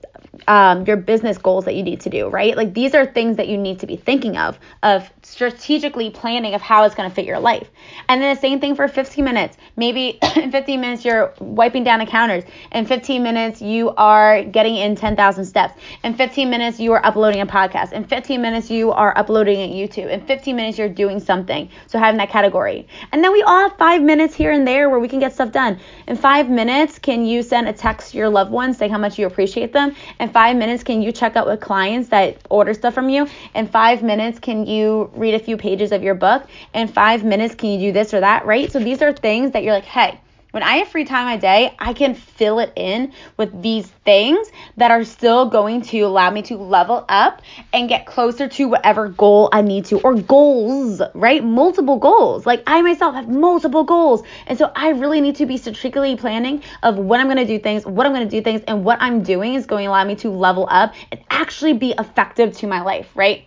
um, 0.48 0.84
your 0.84 0.96
business 0.96 1.38
goals 1.38 1.66
that 1.66 1.76
you 1.76 1.84
need 1.84 2.00
to 2.00 2.10
do, 2.10 2.28
right? 2.28 2.56
Like 2.56 2.74
these 2.74 2.92
are 2.94 3.06
things 3.06 3.36
that 3.36 3.46
you 3.46 3.56
need 3.56 3.80
to 3.80 3.86
be 3.86 3.96
thinking 3.96 4.36
of, 4.36 4.58
of 4.82 5.08
strategically 5.34 6.10
planning 6.10 6.54
of 6.54 6.62
how 6.62 6.84
it's 6.84 6.94
going 6.94 7.08
to 7.08 7.14
fit 7.14 7.24
your 7.24 7.40
life. 7.40 7.68
And 8.08 8.22
then 8.22 8.32
the 8.34 8.40
same 8.40 8.60
thing 8.60 8.76
for 8.76 8.86
15 8.86 9.24
minutes. 9.24 9.56
Maybe 9.76 10.20
in 10.36 10.52
15 10.52 10.80
minutes 10.80 11.04
you're 11.04 11.34
wiping 11.40 11.82
down 11.82 11.98
the 11.98 12.06
counters. 12.06 12.44
In 12.70 12.86
15 12.86 13.20
minutes 13.20 13.60
you 13.60 13.90
are 13.96 14.44
getting 14.44 14.76
in 14.76 14.94
10,000 14.94 15.44
steps. 15.44 15.74
In 16.04 16.14
15 16.14 16.48
minutes 16.48 16.78
you 16.78 16.92
are 16.92 17.04
uploading 17.04 17.40
a 17.40 17.46
podcast. 17.46 17.92
In 17.92 18.04
15 18.04 18.40
minutes 18.40 18.70
you 18.70 18.92
are 18.92 19.16
uploading 19.18 19.58
a 19.58 19.68
YouTube. 19.68 20.08
In 20.08 20.24
15 20.24 20.54
minutes 20.54 20.78
you're 20.78 20.88
doing 20.88 21.18
something. 21.18 21.68
So 21.88 21.98
having 21.98 22.18
that 22.18 22.30
category. 22.30 22.86
And 23.10 23.24
then 23.24 23.32
we 23.32 23.42
all 23.42 23.68
have 23.68 23.76
five 23.76 24.02
minutes 24.02 24.36
here 24.36 24.52
and 24.52 24.66
there 24.66 24.88
where 24.88 25.00
we 25.00 25.08
can 25.08 25.18
get 25.18 25.32
stuff 25.32 25.50
done. 25.50 25.80
In 26.06 26.16
five 26.16 26.48
minutes, 26.48 27.00
can 27.00 27.24
you 27.24 27.42
send 27.42 27.66
a 27.66 27.72
text 27.72 28.12
to 28.12 28.18
your 28.18 28.28
loved 28.28 28.52
ones, 28.52 28.78
say 28.78 28.86
how 28.86 28.98
much 28.98 29.18
you 29.18 29.26
appreciate 29.26 29.72
them? 29.72 29.96
In 30.20 30.28
five 30.28 30.56
minutes, 30.56 30.84
can 30.84 31.02
you 31.02 31.10
check 31.10 31.34
out 31.34 31.48
with 31.48 31.60
clients 31.60 32.10
that 32.10 32.38
order 32.50 32.72
stuff 32.72 32.94
from 32.94 33.08
you? 33.08 33.26
In 33.56 33.66
five 33.66 34.04
minutes, 34.04 34.38
can 34.38 34.64
you 34.66 35.10
read 35.24 35.34
a 35.34 35.38
few 35.40 35.56
pages 35.56 35.90
of 35.90 36.02
your 36.02 36.14
book? 36.14 36.46
In 36.72 36.86
five 36.88 37.24
minutes, 37.24 37.54
can 37.54 37.70
you 37.70 37.88
do 37.88 37.92
this 37.92 38.14
or 38.14 38.20
that, 38.20 38.46
right? 38.46 38.70
So 38.70 38.78
these 38.78 39.02
are 39.02 39.12
things 39.12 39.52
that 39.52 39.64
you're 39.64 39.74
like, 39.74 39.84
hey, 39.84 40.20
when 40.54 40.62
I 40.62 40.76
have 40.76 40.88
free 40.88 41.04
time 41.04 41.36
a 41.36 41.40
day, 41.40 41.74
I 41.80 41.94
can 41.94 42.14
fill 42.14 42.60
it 42.60 42.72
in 42.76 43.12
with 43.36 43.60
these 43.60 43.88
things 44.04 44.46
that 44.76 44.92
are 44.92 45.02
still 45.02 45.50
going 45.50 45.82
to 45.82 45.98
allow 46.02 46.30
me 46.30 46.42
to 46.42 46.56
level 46.56 47.04
up 47.08 47.42
and 47.72 47.88
get 47.88 48.06
closer 48.06 48.46
to 48.46 48.68
whatever 48.68 49.08
goal 49.08 49.48
I 49.52 49.62
need 49.62 49.86
to, 49.86 49.98
or 50.02 50.14
goals, 50.14 51.02
right? 51.12 51.42
Multiple 51.42 51.98
goals. 51.98 52.46
Like 52.46 52.62
I 52.68 52.82
myself 52.82 53.16
have 53.16 53.28
multiple 53.28 53.82
goals. 53.82 54.22
And 54.46 54.56
so 54.56 54.70
I 54.76 54.90
really 54.90 55.20
need 55.20 55.34
to 55.36 55.46
be 55.46 55.56
strategically 55.56 56.14
planning 56.14 56.62
of 56.84 56.98
when 56.98 57.18
I'm 57.18 57.26
going 57.26 57.38
to 57.38 57.46
do 57.46 57.58
things, 57.58 57.84
what 57.84 58.06
I'm 58.06 58.12
going 58.12 58.28
to 58.28 58.30
do 58.30 58.40
things, 58.40 58.62
and 58.68 58.84
what 58.84 58.98
I'm 59.02 59.24
doing 59.24 59.54
is 59.54 59.66
going 59.66 59.86
to 59.86 59.90
allow 59.90 60.04
me 60.04 60.14
to 60.16 60.30
level 60.30 60.68
up 60.70 60.94
and 61.10 61.20
actually 61.30 61.72
be 61.72 61.94
effective 61.98 62.56
to 62.58 62.68
my 62.68 62.82
life, 62.82 63.08
right? 63.16 63.44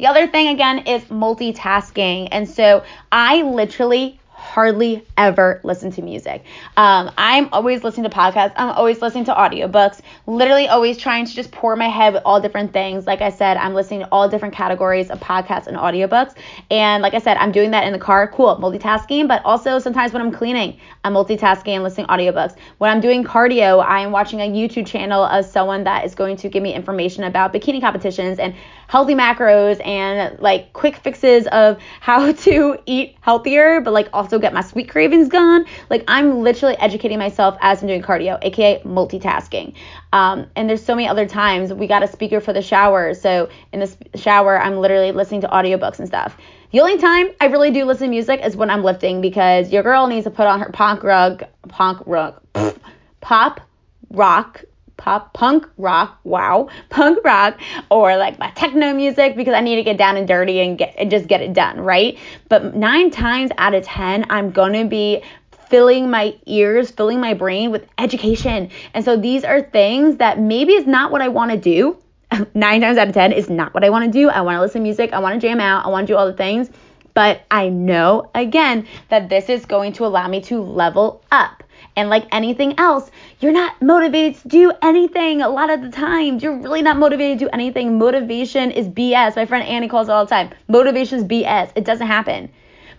The 0.00 0.06
other 0.06 0.26
thing 0.26 0.48
again 0.48 0.86
is 0.86 1.02
multitasking. 1.04 2.28
And 2.32 2.48
so 2.48 2.82
I 3.12 3.42
literally 3.42 4.18
hardly 4.30 5.06
ever 5.18 5.60
listen 5.62 5.90
to 5.92 6.00
music. 6.00 6.42
Um, 6.78 7.10
I'm 7.18 7.50
always 7.52 7.84
listening 7.84 8.08
to 8.08 8.16
podcasts. 8.16 8.54
I'm 8.56 8.70
always 8.70 9.02
listening 9.02 9.26
to 9.26 9.34
audiobooks. 9.34 10.00
Literally 10.26 10.66
always 10.66 10.96
trying 10.96 11.26
to 11.26 11.34
just 11.34 11.52
pour 11.52 11.76
my 11.76 11.88
head 11.88 12.14
with 12.14 12.22
all 12.24 12.40
different 12.40 12.72
things. 12.72 13.06
Like 13.06 13.20
I 13.20 13.28
said, 13.28 13.58
I'm 13.58 13.74
listening 13.74 14.00
to 14.00 14.08
all 14.10 14.28
different 14.28 14.54
categories 14.54 15.10
of 15.10 15.20
podcasts 15.20 15.66
and 15.66 15.76
audiobooks. 15.76 16.34
And 16.70 17.02
like 17.02 17.12
I 17.12 17.18
said, 17.18 17.36
I'm 17.36 17.52
doing 17.52 17.70
that 17.72 17.84
in 17.84 17.92
the 17.92 17.98
car. 17.98 18.26
Cool, 18.28 18.56
multitasking. 18.56 19.28
But 19.28 19.44
also 19.44 19.78
sometimes 19.78 20.14
when 20.14 20.22
I'm 20.22 20.32
cleaning, 20.32 20.80
I'm 21.04 21.12
multitasking 21.12 21.74
and 21.74 21.84
listening 21.84 22.06
to 22.06 22.12
audiobooks. 22.14 22.56
When 22.78 22.90
I'm 22.90 23.02
doing 23.02 23.22
cardio, 23.22 23.84
I 23.84 24.00
am 24.00 24.10
watching 24.10 24.40
a 24.40 24.48
YouTube 24.50 24.86
channel 24.86 25.22
of 25.22 25.44
someone 25.44 25.84
that 25.84 26.06
is 26.06 26.14
going 26.14 26.38
to 26.38 26.48
give 26.48 26.62
me 26.62 26.72
information 26.72 27.24
about 27.24 27.52
bikini 27.52 27.82
competitions 27.82 28.38
and 28.38 28.54
healthy 28.90 29.14
macros 29.14 29.80
and 29.86 30.36
like 30.40 30.72
quick 30.72 30.96
fixes 30.96 31.46
of 31.52 31.78
how 32.00 32.32
to 32.32 32.76
eat 32.86 33.16
healthier, 33.20 33.80
but 33.80 33.92
like 33.92 34.08
also 34.12 34.36
get 34.40 34.52
my 34.52 34.60
sweet 34.60 34.88
cravings 34.88 35.28
gone. 35.28 35.64
Like 35.88 36.02
I'm 36.08 36.40
literally 36.40 36.76
educating 36.78 37.18
myself 37.18 37.56
as 37.60 37.82
I'm 37.82 37.86
doing 37.86 38.02
cardio, 38.02 38.36
aka 38.42 38.82
multitasking. 38.82 39.74
Um, 40.12 40.48
and 40.56 40.68
there's 40.68 40.84
so 40.84 40.96
many 40.96 41.06
other 41.06 41.26
times 41.26 41.72
we 41.72 41.86
got 41.86 42.02
a 42.02 42.08
speaker 42.08 42.40
for 42.40 42.52
the 42.52 42.62
shower. 42.62 43.14
So 43.14 43.48
in 43.72 43.78
the 43.78 43.96
shower, 44.16 44.60
I'm 44.60 44.78
literally 44.78 45.12
listening 45.12 45.42
to 45.42 45.48
audiobooks 45.48 46.00
and 46.00 46.08
stuff. 46.08 46.36
The 46.72 46.80
only 46.80 46.98
time 46.98 47.28
I 47.40 47.46
really 47.46 47.70
do 47.70 47.84
listen 47.84 48.08
to 48.08 48.10
music 48.10 48.40
is 48.44 48.56
when 48.56 48.70
I'm 48.70 48.82
lifting 48.82 49.20
because 49.20 49.70
your 49.70 49.84
girl 49.84 50.08
needs 50.08 50.24
to 50.24 50.30
put 50.30 50.48
on 50.48 50.58
her 50.58 50.70
punk 50.72 51.04
rug, 51.04 51.44
punk 51.68 52.02
rug, 52.06 52.40
pop 53.20 53.60
rock 54.10 54.64
pop 55.00 55.32
punk 55.32 55.66
rock, 55.78 56.20
wow, 56.24 56.68
punk 56.90 57.24
rock, 57.24 57.58
or 57.90 58.16
like 58.16 58.38
my 58.38 58.50
techno 58.50 58.92
music 58.92 59.34
because 59.34 59.54
I 59.54 59.60
need 59.60 59.76
to 59.76 59.82
get 59.82 59.96
down 59.96 60.16
and 60.16 60.28
dirty 60.28 60.60
and 60.60 60.76
get 60.76 60.94
and 60.98 61.10
just 61.10 61.26
get 61.26 61.40
it 61.40 61.54
done, 61.54 61.80
right? 61.80 62.18
But 62.48 62.76
nine 62.76 63.10
times 63.10 63.50
out 63.56 63.74
of 63.74 63.82
ten, 63.82 64.26
I'm 64.30 64.50
gonna 64.50 64.84
be 64.84 65.22
filling 65.70 66.10
my 66.10 66.36
ears, 66.46 66.90
filling 66.90 67.20
my 67.20 67.32
brain 67.32 67.70
with 67.70 67.86
education. 67.98 68.70
And 68.92 69.04
so 69.04 69.16
these 69.16 69.42
are 69.42 69.62
things 69.62 70.18
that 70.18 70.38
maybe 70.38 70.72
is 70.72 70.86
not 70.86 71.10
what 71.10 71.22
I 71.22 71.28
want 71.28 71.52
to 71.52 71.56
do. 71.56 71.96
Nine 72.54 72.80
times 72.80 72.98
out 72.98 73.08
of 73.08 73.14
10 73.14 73.32
is 73.32 73.48
not 73.48 73.72
what 73.72 73.84
I 73.84 73.90
want 73.90 74.04
to 74.04 74.10
do. 74.10 74.28
I 74.28 74.40
want 74.40 74.56
to 74.56 74.60
listen 74.60 74.80
to 74.80 74.82
music. 74.82 75.12
I 75.12 75.20
want 75.20 75.40
to 75.40 75.46
jam 75.46 75.60
out. 75.60 75.86
I 75.86 75.88
want 75.88 76.08
to 76.08 76.12
do 76.12 76.16
all 76.16 76.26
the 76.26 76.32
things. 76.32 76.70
But 77.14 77.42
I 77.50 77.68
know 77.68 78.30
again 78.34 78.86
that 79.08 79.28
this 79.28 79.48
is 79.48 79.64
going 79.64 79.92
to 79.94 80.06
allow 80.06 80.26
me 80.28 80.40
to 80.42 80.60
level 80.60 81.22
up. 81.30 81.62
And 81.96 82.08
like 82.08 82.26
anything 82.32 82.78
else, 82.78 83.10
you're 83.40 83.52
not 83.52 83.80
motivated 83.82 84.40
to 84.42 84.48
do 84.48 84.72
anything 84.82 85.42
a 85.42 85.48
lot 85.48 85.70
of 85.70 85.82
the 85.82 85.90
times. 85.90 86.42
You're 86.42 86.56
really 86.56 86.82
not 86.82 86.96
motivated 86.96 87.38
to 87.38 87.44
do 87.46 87.50
anything. 87.52 87.98
Motivation 87.98 88.70
is 88.70 88.88
BS. 88.88 89.36
My 89.36 89.46
friend 89.46 89.66
Annie 89.66 89.88
calls 89.88 90.08
it 90.08 90.12
all 90.12 90.24
the 90.24 90.30
time. 90.30 90.50
Motivation 90.68 91.18
is 91.18 91.24
BS. 91.24 91.72
It 91.74 91.84
doesn't 91.84 92.06
happen. 92.06 92.50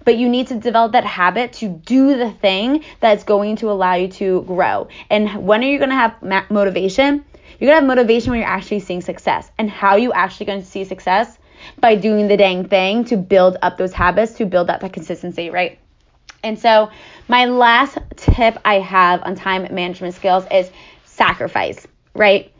But 0.03 0.17
you 0.17 0.29
need 0.29 0.47
to 0.47 0.55
develop 0.55 0.93
that 0.93 1.05
habit 1.05 1.53
to 1.53 1.67
do 1.69 2.17
the 2.17 2.31
thing 2.31 2.83
that's 2.99 3.23
going 3.23 3.57
to 3.57 3.69
allow 3.69 3.93
you 3.93 4.07
to 4.09 4.41
grow. 4.43 4.87
And 5.09 5.45
when 5.45 5.63
are 5.63 5.67
you 5.67 5.77
going 5.77 5.91
to 5.91 5.95
have 5.95 6.49
motivation? 6.49 7.23
You're 7.59 7.69
going 7.69 7.81
to 7.81 7.81
have 7.81 7.97
motivation 7.97 8.31
when 8.31 8.39
you're 8.39 8.49
actually 8.49 8.79
seeing 8.79 9.01
success. 9.01 9.51
And 9.57 9.69
how 9.69 9.89
are 9.89 9.99
you 9.99 10.11
actually 10.11 10.47
going 10.47 10.61
to 10.61 10.67
see 10.67 10.83
success? 10.85 11.37
By 11.79 11.93
doing 11.95 12.27
the 12.27 12.37
dang 12.37 12.67
thing 12.67 13.05
to 13.05 13.17
build 13.17 13.57
up 13.61 13.77
those 13.77 13.93
habits, 13.93 14.33
to 14.33 14.45
build 14.45 14.71
up 14.71 14.81
that 14.81 14.93
consistency, 14.93 15.51
right? 15.51 15.77
And 16.43 16.57
so, 16.57 16.89
my 17.27 17.45
last 17.45 17.97
tip 18.15 18.57
I 18.65 18.79
have 18.79 19.21
on 19.23 19.35
time 19.35 19.67
management 19.73 20.15
skills 20.15 20.45
is 20.51 20.71
sacrifice, 21.05 21.87
right? 22.15 22.51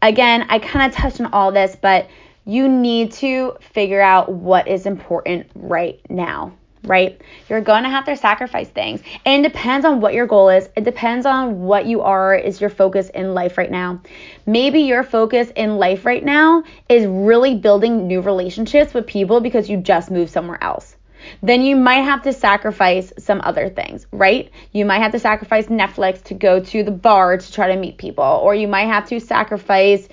Again, 0.00 0.46
I 0.48 0.58
kind 0.58 0.90
of 0.90 0.96
touched 0.96 1.20
on 1.20 1.32
all 1.32 1.52
this, 1.52 1.76
but 1.80 2.08
you 2.44 2.68
need 2.68 3.12
to 3.12 3.56
figure 3.60 4.00
out 4.00 4.32
what 4.32 4.66
is 4.66 4.86
important 4.86 5.48
right 5.54 6.00
now, 6.08 6.54
right? 6.84 7.20
You're 7.50 7.60
going 7.60 7.82
to 7.82 7.90
have 7.90 8.06
to 8.06 8.16
sacrifice 8.16 8.68
things. 8.68 9.02
And 9.26 9.44
it 9.44 9.52
depends 9.52 9.84
on 9.84 10.00
what 10.00 10.14
your 10.14 10.26
goal 10.26 10.48
is. 10.48 10.70
It 10.74 10.84
depends 10.84 11.26
on 11.26 11.60
what 11.60 11.84
you 11.84 12.00
are, 12.00 12.34
is 12.34 12.60
your 12.60 12.70
focus 12.70 13.10
in 13.10 13.34
life 13.34 13.58
right 13.58 13.70
now. 13.70 14.00
Maybe 14.46 14.80
your 14.80 15.02
focus 15.02 15.52
in 15.54 15.76
life 15.76 16.06
right 16.06 16.24
now 16.24 16.62
is 16.88 17.04
really 17.06 17.56
building 17.56 18.06
new 18.06 18.22
relationships 18.22 18.94
with 18.94 19.06
people 19.06 19.40
because 19.40 19.68
you 19.68 19.76
just 19.76 20.10
moved 20.10 20.30
somewhere 20.32 20.62
else 20.64 20.96
then 21.42 21.62
you 21.62 21.76
might 21.76 22.02
have 22.02 22.22
to 22.22 22.32
sacrifice 22.32 23.12
some 23.18 23.40
other 23.42 23.68
things, 23.68 24.06
right? 24.12 24.50
You 24.72 24.84
might 24.84 25.00
have 25.00 25.12
to 25.12 25.18
sacrifice 25.18 25.66
Netflix 25.66 26.22
to 26.24 26.34
go 26.34 26.60
to 26.60 26.82
the 26.82 26.90
bar 26.90 27.38
to 27.38 27.52
try 27.52 27.74
to 27.74 27.80
meet 27.80 27.98
people, 27.98 28.24
or 28.24 28.54
you 28.54 28.68
might 28.68 28.86
have 28.86 29.08
to 29.08 29.20
sacrifice 29.20 30.08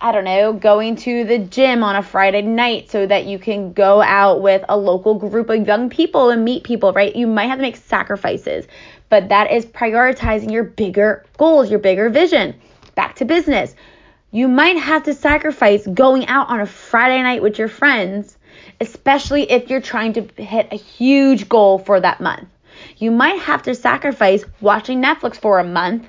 I 0.00 0.12
don't 0.12 0.22
know, 0.22 0.52
going 0.52 0.94
to 0.94 1.24
the 1.24 1.38
gym 1.38 1.82
on 1.82 1.96
a 1.96 2.04
Friday 2.04 2.42
night 2.42 2.88
so 2.88 3.04
that 3.04 3.26
you 3.26 3.40
can 3.40 3.72
go 3.72 4.00
out 4.00 4.40
with 4.40 4.64
a 4.68 4.76
local 4.76 5.16
group 5.16 5.50
of 5.50 5.66
young 5.66 5.90
people 5.90 6.30
and 6.30 6.44
meet 6.44 6.62
people, 6.62 6.92
right? 6.92 7.16
You 7.16 7.26
might 7.26 7.46
have 7.46 7.58
to 7.58 7.62
make 7.62 7.74
sacrifices, 7.74 8.68
but 9.08 9.30
that 9.30 9.50
is 9.50 9.66
prioritizing 9.66 10.52
your 10.52 10.62
bigger 10.62 11.26
goals, 11.36 11.68
your 11.68 11.80
bigger 11.80 12.10
vision. 12.10 12.54
Back 12.94 13.16
to 13.16 13.24
business. 13.24 13.74
You 14.30 14.46
might 14.46 14.78
have 14.78 15.02
to 15.04 15.14
sacrifice 15.14 15.84
going 15.84 16.28
out 16.28 16.48
on 16.48 16.60
a 16.60 16.66
Friday 16.66 17.20
night 17.20 17.42
with 17.42 17.58
your 17.58 17.68
friends 17.68 18.37
especially 18.80 19.50
if 19.50 19.70
you're 19.70 19.80
trying 19.80 20.12
to 20.14 20.22
hit 20.42 20.68
a 20.70 20.76
huge 20.76 21.48
goal 21.48 21.78
for 21.78 22.00
that 22.00 22.20
month. 22.20 22.48
You 22.98 23.10
might 23.10 23.40
have 23.40 23.62
to 23.64 23.74
sacrifice 23.74 24.44
watching 24.60 25.02
Netflix 25.02 25.36
for 25.36 25.58
a 25.58 25.64
month 25.64 26.06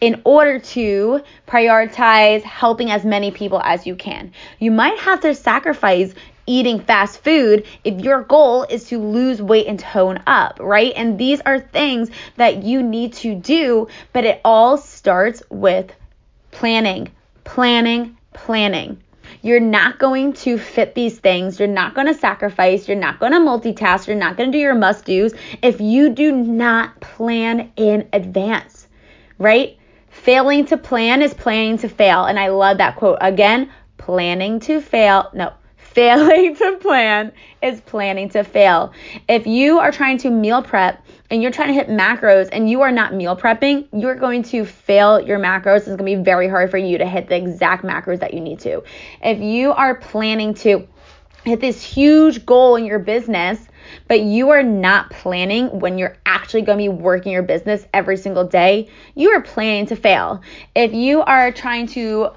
in 0.00 0.22
order 0.24 0.58
to 0.58 1.22
prioritize 1.46 2.42
helping 2.42 2.90
as 2.90 3.04
many 3.04 3.30
people 3.30 3.60
as 3.62 3.86
you 3.86 3.94
can. 3.94 4.32
You 4.58 4.70
might 4.70 4.98
have 4.98 5.20
to 5.20 5.34
sacrifice 5.34 6.14
eating 6.46 6.80
fast 6.80 7.22
food 7.22 7.64
if 7.84 8.00
your 8.00 8.22
goal 8.22 8.64
is 8.64 8.88
to 8.88 8.98
lose 8.98 9.40
weight 9.40 9.66
and 9.66 9.78
tone 9.78 10.22
up, 10.26 10.58
right? 10.60 10.92
And 10.96 11.18
these 11.18 11.40
are 11.42 11.60
things 11.60 12.10
that 12.36 12.64
you 12.64 12.82
need 12.82 13.12
to 13.14 13.34
do, 13.34 13.88
but 14.12 14.24
it 14.24 14.40
all 14.44 14.76
starts 14.76 15.42
with 15.48 15.92
planning, 16.50 17.12
planning, 17.44 18.16
planning. 18.32 19.00
You're 19.42 19.60
not 19.60 19.98
going 19.98 20.34
to 20.34 20.58
fit 20.58 20.94
these 20.94 21.18
things. 21.18 21.58
You're 21.58 21.68
not 21.68 21.94
going 21.94 22.06
to 22.06 22.14
sacrifice. 22.14 22.86
You're 22.86 22.96
not 22.96 23.20
going 23.20 23.32
to 23.32 23.38
multitask. 23.38 24.06
You're 24.06 24.16
not 24.16 24.36
going 24.36 24.52
to 24.52 24.56
do 24.56 24.60
your 24.60 24.74
must 24.74 25.04
do's 25.04 25.32
if 25.62 25.80
you 25.80 26.10
do 26.10 26.32
not 26.32 27.00
plan 27.00 27.72
in 27.76 28.08
advance, 28.12 28.86
right? 29.38 29.78
Failing 30.10 30.66
to 30.66 30.76
plan 30.76 31.22
is 31.22 31.32
planning 31.32 31.78
to 31.78 31.88
fail. 31.88 32.24
And 32.24 32.38
I 32.38 32.48
love 32.48 32.78
that 32.78 32.96
quote. 32.96 33.18
Again, 33.20 33.70
planning 33.96 34.60
to 34.60 34.80
fail. 34.80 35.30
No, 35.32 35.52
failing 35.76 36.56
to 36.56 36.76
plan 36.80 37.32
is 37.62 37.80
planning 37.80 38.28
to 38.30 38.44
fail. 38.44 38.92
If 39.28 39.46
you 39.46 39.78
are 39.78 39.92
trying 39.92 40.18
to 40.18 40.30
meal 40.30 40.62
prep 40.62 41.04
and 41.30 41.42
you're 41.42 41.52
trying 41.52 41.68
to 41.68 41.74
hit 41.74 41.88
macros 41.88 42.48
and 42.52 42.68
you 42.68 42.80
are 42.82 42.90
not 42.90 43.14
meal 43.14 43.36
prepping, 43.36 43.88
you're 43.92 44.16
going 44.16 44.42
to 44.44 44.64
fail 44.64 45.20
your 45.20 45.38
macros. 45.38 45.78
It's 45.78 45.86
going 45.86 45.98
to 45.98 46.04
be 46.04 46.16
very 46.16 46.48
hard 46.48 46.70
for 46.70 46.78
you 46.78 46.98
to 46.98 47.06
hit 47.06 47.28
the 47.28 47.36
exact 47.36 47.84
macros 47.84 48.20
that 48.20 48.34
you 48.34 48.40
need 48.40 48.60
to. 48.60 48.82
If 49.22 49.40
you 49.40 49.72
are 49.72 49.94
planning 49.94 50.54
to 50.54 50.88
hit 51.44 51.60
this 51.60 51.82
huge 51.82 52.44
goal 52.44 52.76
in 52.76 52.84
your 52.84 52.98
business, 52.98 53.58
but 54.08 54.20
you 54.20 54.50
are 54.50 54.62
not 54.62 55.10
planning 55.10 55.80
when 55.80 55.98
you're 55.98 56.16
actually 56.26 56.62
going 56.62 56.78
to 56.78 56.82
be 56.82 56.88
working 56.88 57.32
your 57.32 57.42
business 57.42 57.86
every 57.94 58.16
single 58.16 58.44
day, 58.44 58.88
you 59.14 59.30
are 59.30 59.40
planning 59.40 59.86
to 59.86 59.96
fail. 59.96 60.42
If 60.74 60.92
you 60.92 61.22
are 61.22 61.50
trying 61.52 61.86
to 61.88 62.30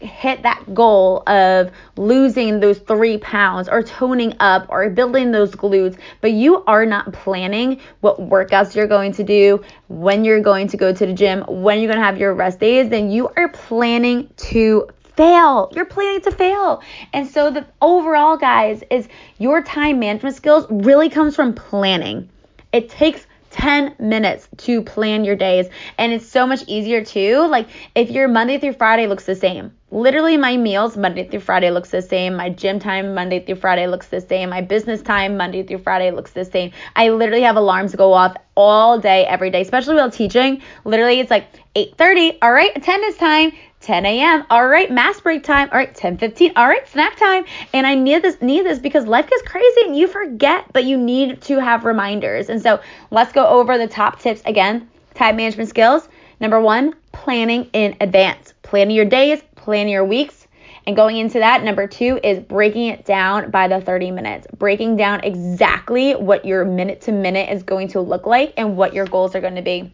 hit 0.00 0.42
that 0.42 0.74
goal 0.74 1.22
of 1.28 1.70
losing 1.96 2.60
those 2.60 2.78
three 2.78 3.18
pounds 3.18 3.68
or 3.68 3.82
toning 3.82 4.34
up 4.40 4.66
or 4.68 4.88
building 4.90 5.30
those 5.30 5.52
glutes, 5.52 5.98
but 6.20 6.32
you 6.32 6.64
are 6.64 6.86
not 6.86 7.12
planning 7.12 7.80
what 8.00 8.18
workouts 8.18 8.74
you're 8.74 8.86
going 8.86 9.12
to 9.12 9.24
do, 9.24 9.62
when 9.88 10.24
you're 10.24 10.40
going 10.40 10.68
to 10.68 10.76
go 10.76 10.92
to 10.92 11.06
the 11.06 11.12
gym, 11.12 11.44
when 11.48 11.80
you're 11.80 11.88
going 11.88 12.00
to 12.00 12.04
have 12.04 12.18
your 12.18 12.34
rest 12.34 12.58
days, 12.60 12.88
then 12.88 13.10
you 13.10 13.28
are 13.36 13.48
planning 13.48 14.28
to 14.36 14.88
fail. 15.16 15.70
You're 15.74 15.84
planning 15.84 16.22
to 16.22 16.30
fail. 16.30 16.82
And 17.12 17.28
so 17.28 17.50
the 17.50 17.66
overall 17.82 18.36
guys 18.36 18.82
is 18.90 19.08
your 19.38 19.62
time 19.62 19.98
management 19.98 20.34
skills 20.34 20.66
really 20.70 21.10
comes 21.10 21.36
from 21.36 21.54
planning. 21.54 22.30
It 22.72 22.88
takes 22.88 23.26
10 23.60 23.94
minutes 23.98 24.48
to 24.56 24.80
plan 24.80 25.22
your 25.22 25.36
days 25.36 25.66
and 25.98 26.14
it's 26.14 26.26
so 26.26 26.46
much 26.46 26.62
easier 26.66 27.04
too. 27.04 27.46
Like 27.46 27.68
if 27.94 28.10
your 28.10 28.26
Monday 28.26 28.58
through 28.58 28.72
Friday 28.72 29.06
looks 29.06 29.26
the 29.26 29.34
same. 29.34 29.72
Literally 29.90 30.38
my 30.38 30.56
meals 30.56 30.96
Monday 30.96 31.28
through 31.28 31.40
Friday 31.40 31.70
looks 31.70 31.90
the 31.90 32.00
same. 32.00 32.36
My 32.36 32.48
gym 32.48 32.78
time 32.78 33.14
Monday 33.14 33.44
through 33.44 33.56
Friday 33.56 33.86
looks 33.86 34.06
the 34.06 34.22
same. 34.22 34.48
My 34.48 34.62
business 34.62 35.02
time 35.02 35.36
Monday 35.36 35.62
through 35.62 35.78
Friday 35.78 36.10
looks 36.10 36.30
the 36.30 36.44
same. 36.44 36.70
I 36.96 37.10
literally 37.10 37.42
have 37.42 37.56
alarms 37.56 37.94
go 37.94 38.14
off 38.14 38.34
all 38.56 38.98
day 38.98 39.26
every 39.26 39.50
day, 39.50 39.60
especially 39.60 39.96
while 39.96 40.10
teaching. 40.10 40.62
Literally 40.84 41.20
it's 41.20 41.30
like 41.30 41.46
8:30, 41.74 42.38
all 42.40 42.52
right, 42.52 42.74
attendance 42.74 43.18
time. 43.18 43.52
10 43.80 44.04
a.m. 44.04 44.44
All 44.50 44.66
right, 44.66 44.90
mass 44.90 45.20
break 45.20 45.42
time. 45.42 45.68
All 45.72 45.78
right, 45.78 45.94
10:15. 45.94 46.52
All 46.56 46.68
right, 46.68 46.86
snack 46.88 47.16
time. 47.16 47.44
And 47.72 47.86
I 47.86 47.94
need 47.94 48.22
this 48.22 48.40
need 48.42 48.66
this 48.66 48.78
because 48.78 49.06
life 49.06 49.28
gets 49.28 49.42
crazy 49.42 49.80
and 49.86 49.96
you 49.96 50.06
forget, 50.06 50.70
but 50.72 50.84
you 50.84 50.98
need 50.98 51.40
to 51.42 51.58
have 51.58 51.84
reminders. 51.84 52.50
And 52.50 52.60
so 52.62 52.80
let's 53.10 53.32
go 53.32 53.46
over 53.46 53.78
the 53.78 53.88
top 53.88 54.20
tips 54.20 54.42
again. 54.44 54.88
Time 55.14 55.36
management 55.36 55.70
skills. 55.70 56.08
Number 56.40 56.60
one, 56.60 56.94
planning 57.12 57.68
in 57.72 57.96
advance. 58.00 58.54
Planning 58.62 58.96
your 58.96 59.06
days, 59.06 59.42
planning 59.56 59.92
your 59.92 60.04
weeks. 60.04 60.46
And 60.86 60.96
going 60.96 61.16
into 61.16 61.38
that, 61.38 61.62
number 61.62 61.86
two 61.86 62.18
is 62.22 62.38
breaking 62.38 62.86
it 62.88 63.04
down 63.04 63.50
by 63.50 63.68
the 63.68 63.80
30 63.80 64.10
minutes, 64.10 64.46
breaking 64.58 64.96
down 64.96 65.20
exactly 65.24 66.14
what 66.14 66.44
your 66.44 66.64
minute 66.64 67.02
to 67.02 67.12
minute 67.12 67.50
is 67.50 67.62
going 67.62 67.88
to 67.88 68.00
look 68.00 68.26
like 68.26 68.54
and 68.56 68.76
what 68.76 68.94
your 68.94 69.06
goals 69.06 69.34
are 69.34 69.40
going 69.40 69.56
to 69.56 69.62
be. 69.62 69.92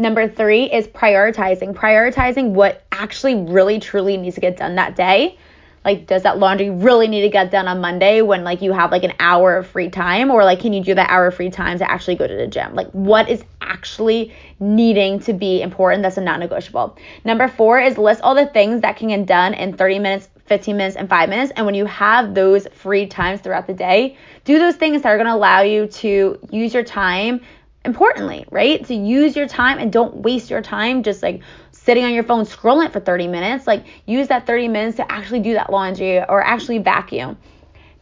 Number 0.00 0.26
three 0.26 0.64
is 0.64 0.86
prioritizing. 0.86 1.74
Prioritizing 1.74 2.52
what 2.52 2.86
actually 2.90 3.34
really 3.34 3.78
truly 3.78 4.16
needs 4.16 4.34
to 4.36 4.40
get 4.40 4.56
done 4.56 4.76
that 4.76 4.96
day. 4.96 5.36
Like, 5.84 6.06
does 6.06 6.22
that 6.22 6.38
laundry 6.38 6.70
really 6.70 7.06
need 7.06 7.20
to 7.20 7.28
get 7.28 7.50
done 7.50 7.68
on 7.68 7.82
Monday 7.82 8.22
when 8.22 8.42
like 8.42 8.62
you 8.62 8.72
have 8.72 8.92
like 8.92 9.04
an 9.04 9.12
hour 9.20 9.58
of 9.58 9.66
free 9.66 9.90
time? 9.90 10.30
Or 10.30 10.42
like, 10.42 10.60
can 10.60 10.72
you 10.72 10.82
do 10.82 10.94
that 10.94 11.10
hour 11.10 11.26
of 11.26 11.34
free 11.34 11.50
time 11.50 11.78
to 11.78 11.90
actually 11.90 12.14
go 12.14 12.26
to 12.26 12.34
the 12.34 12.46
gym? 12.46 12.74
Like, 12.74 12.90
what 12.92 13.28
is 13.28 13.44
actually 13.60 14.32
needing 14.58 15.20
to 15.20 15.34
be 15.34 15.60
important? 15.60 16.02
That's 16.02 16.16
a 16.16 16.22
non 16.22 16.40
negotiable. 16.40 16.96
Number 17.26 17.46
four 17.46 17.78
is 17.78 17.98
list 17.98 18.22
all 18.22 18.34
the 18.34 18.46
things 18.46 18.80
that 18.80 18.96
can 18.96 19.08
get 19.08 19.26
done 19.26 19.52
in 19.52 19.76
30 19.76 19.98
minutes, 19.98 20.28
15 20.46 20.78
minutes, 20.78 20.96
and 20.96 21.10
five 21.10 21.28
minutes. 21.28 21.52
And 21.56 21.66
when 21.66 21.74
you 21.74 21.84
have 21.84 22.34
those 22.34 22.66
free 22.68 23.06
times 23.06 23.42
throughout 23.42 23.66
the 23.66 23.74
day, 23.74 24.16
do 24.46 24.58
those 24.58 24.76
things 24.76 25.02
that 25.02 25.10
are 25.10 25.18
going 25.18 25.28
to 25.28 25.34
allow 25.34 25.60
you 25.60 25.88
to 25.88 26.38
use 26.50 26.72
your 26.72 26.84
time 26.84 27.42
importantly, 27.84 28.44
right? 28.50 28.84
To 28.86 28.94
use 28.94 29.36
your 29.36 29.48
time 29.48 29.78
and 29.78 29.92
don't 29.92 30.16
waste 30.16 30.50
your 30.50 30.62
time 30.62 31.02
just 31.02 31.22
like 31.22 31.42
sitting 31.72 32.04
on 32.04 32.12
your 32.12 32.24
phone 32.24 32.44
scrolling 32.44 32.92
for 32.92 33.00
30 33.00 33.28
minutes. 33.28 33.66
Like 33.66 33.84
use 34.06 34.28
that 34.28 34.46
30 34.46 34.68
minutes 34.68 34.96
to 34.98 35.10
actually 35.10 35.40
do 35.40 35.54
that 35.54 35.70
laundry 35.70 36.18
or 36.18 36.42
actually 36.42 36.78
vacuum. 36.78 37.38